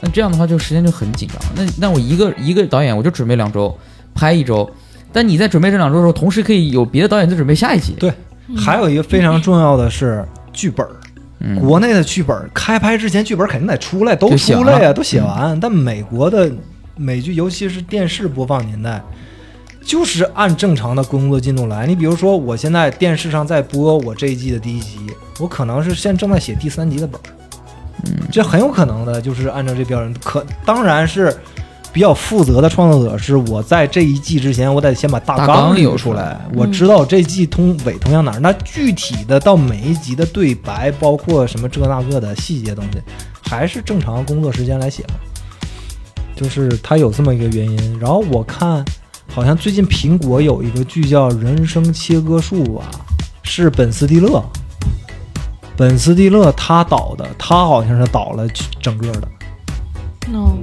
[0.00, 1.38] 那这样的话，就时间就很紧张。
[1.56, 3.76] 那那我一个一个导演，我就准备两周，
[4.14, 4.70] 拍一周。
[5.12, 7.94] 但你在准备这两周的时候，同时可以有别的导演在准备下一集。
[7.98, 8.12] 对
[8.56, 10.92] 还有一个非常重要的是剧本儿，
[11.38, 15.58] 嗯，国内的剧本儿开拍之前剧本儿肯定得出来，都写出来呀，完了都写完。
[15.58, 16.52] 但美国的
[16.96, 19.02] 美剧，尤其是电视播放年代，
[19.84, 21.86] 就是按正常的工作进度来。
[21.86, 24.98] 你比如说，我现在电视上在播我这一季的第一集，
[25.38, 27.24] 我可能是现在正在写第三集的本儿，
[28.04, 30.14] 嗯，这很有可能的，就是按照这标准。
[30.24, 31.36] 可当然是
[31.92, 38.40] 比较负责的创作者，是我在这一季之前，我得先把大大纲纲有出留出来来，我知道这季通尾通向哪儿。
[38.40, 42.98] 那具体的到每一集的对白，包括什么这那个的细节东西，
[43.48, 45.14] 还是正常工作时间来写吧。
[46.34, 47.98] 就是他有这么一个原因。
[48.00, 48.84] 然后我看，
[49.28, 52.84] 好像最近苹果有一个剧叫《人生切割术》吧，
[53.42, 54.42] 是本斯蒂勒。
[55.76, 58.46] 本斯蒂勒他导的，他好像是导了
[58.80, 59.28] 整个的。
[60.30, 60.56] no，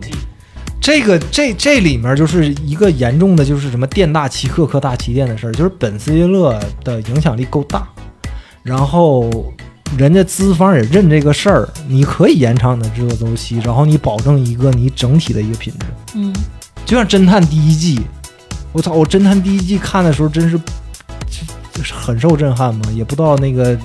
[0.79, 5.51] 这个这这里面就是一个严重的，就是什么店大欺客，客大欺店的事儿。
[5.51, 7.85] 就是本斯蒂勒的影响力够大，
[8.63, 9.29] 然后
[9.97, 15.85] 人家资方也认这个事儿，你可以延长你的制作周期，然后你保证一个你整体的一个品质。
[16.15, 16.33] 嗯
[16.85, 18.01] 就像侦探第一季，
[18.71, 18.91] 我操！
[18.93, 20.57] 我侦探第一季看的时候真是，
[21.73, 23.77] 就是很受震撼嘛，也不知道那个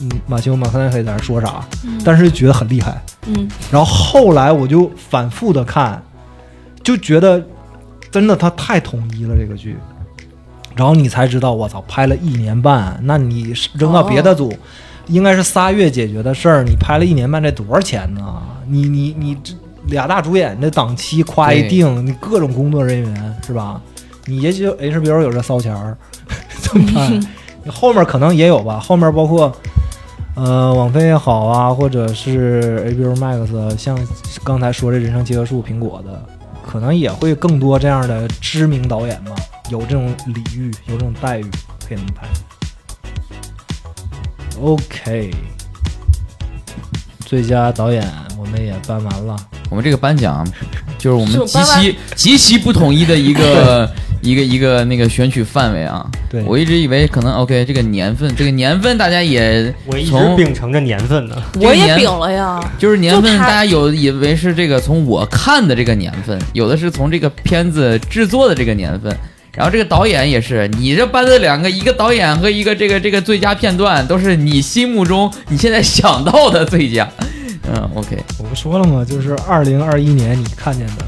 [0.00, 3.00] 嗯马修马克奈菲在那说啥，嗯，但是觉得很厉害。
[3.26, 6.02] 嗯然后后来我就反复的看，
[6.82, 7.44] 就觉得
[8.10, 9.76] 真的他太统一了这个剧，
[10.74, 14.52] 然后你才知道我操，拍了一年半，那你扔到别的组，
[15.06, 18.42] 应该是仨月解决的事儿，你拍了一年半，这多少钱呢？
[18.68, 19.54] 你你你这
[19.86, 23.80] 俩大主演这档期夸一对定，你各种工作人员是吧？
[24.26, 25.96] 你也就 HBO 有这骚钱儿，
[26.60, 27.20] 怎么办？
[27.64, 29.54] 你后面可能也有吧，后面包括。
[30.38, 33.98] 呃，网飞也好啊，或者是 HBO Max，像
[34.44, 36.22] 刚才说这《人生切割术》，苹果的，
[36.62, 39.34] 可能也会更多这样的知名导演吧，
[39.70, 41.50] 有这种礼遇，有这种待遇，
[41.88, 42.26] 可以这么拍。
[44.60, 45.34] OK，
[47.24, 48.06] 最佳导演
[48.38, 49.34] 我们也颁完了，
[49.70, 50.46] 我们这个颁奖
[50.98, 53.90] 就是我们极其极其不统一的一个
[54.26, 56.04] 一个一个那个选取范围啊。
[56.28, 61.36] 对，我一直以为可能 OK 这个年份，这个年份大家也我一直秉承着年份呢。
[61.60, 62.60] 我也年饼了呀。
[62.78, 69.16] 就是年份，大家有以为是这个从我看的这个年份，有的是从这个片子制作的这个年份，
[69.52, 77.08] 然后这个导演也是，你这颁的两个，一个导演和一个这个这个最佳片段，都是你心目中你现在想到的最佳。
[77.68, 79.04] 嗯，OK，我不说了吗？
[79.04, 81.04] 就是二零二一年你看见的，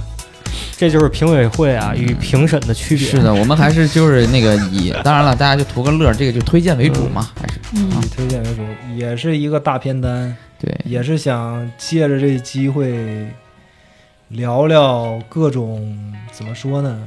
[0.78, 3.04] 这就是评委会啊与评审的区别。
[3.04, 8.62] 是的，我们还是就是那个以，当然了，大家就图个乐，这个就推荐为主嘛，还是嗯以推荐为主，
[8.94, 13.26] 也是一个大片单，对，也是想借着这机会
[14.28, 17.02] 聊聊各种怎么说呢，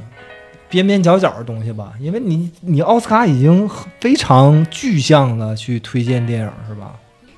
[0.68, 1.94] 边边角角的东西吧。
[1.98, 3.66] 因为你你奥斯卡已经
[4.00, 6.92] 非常具象的去推荐电影是吧？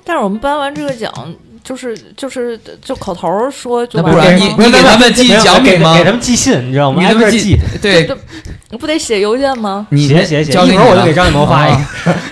[0.05, 1.33] 但是我们颁完这个奖，
[1.65, 7.01] 就是就是就口头说就那不然完了吗你你给他们寄奖品吗给给他们寄信，你知道吗？
[7.01, 8.17] 你给他们寄挨个寄， 对，
[8.71, 9.87] 你不得写邮件吗？
[9.91, 11.79] 你写写写，一会儿我就给张艺谋发一个。
[12.13, 12.17] 啊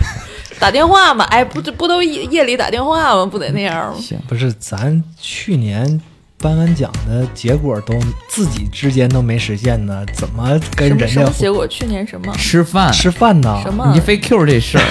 [0.61, 1.25] 打电话嘛？
[1.25, 3.27] 哎，不这不都夜夜里打电话吗？
[3.27, 3.97] 不得那样吗？
[4.01, 6.01] 行，不是，咱去年
[6.39, 11.67] 颁完奖的结果都自己之间都没实现呢，怎么跟什么人家什么结果？
[11.67, 13.61] 去年什么吃饭，吃饭呢？
[13.65, 14.85] 什么你非 Q 这事儿，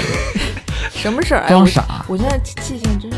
[0.93, 1.43] 什么事儿？
[1.43, 2.03] 哎，装我傻。
[2.09, 3.17] 我现在记性真是。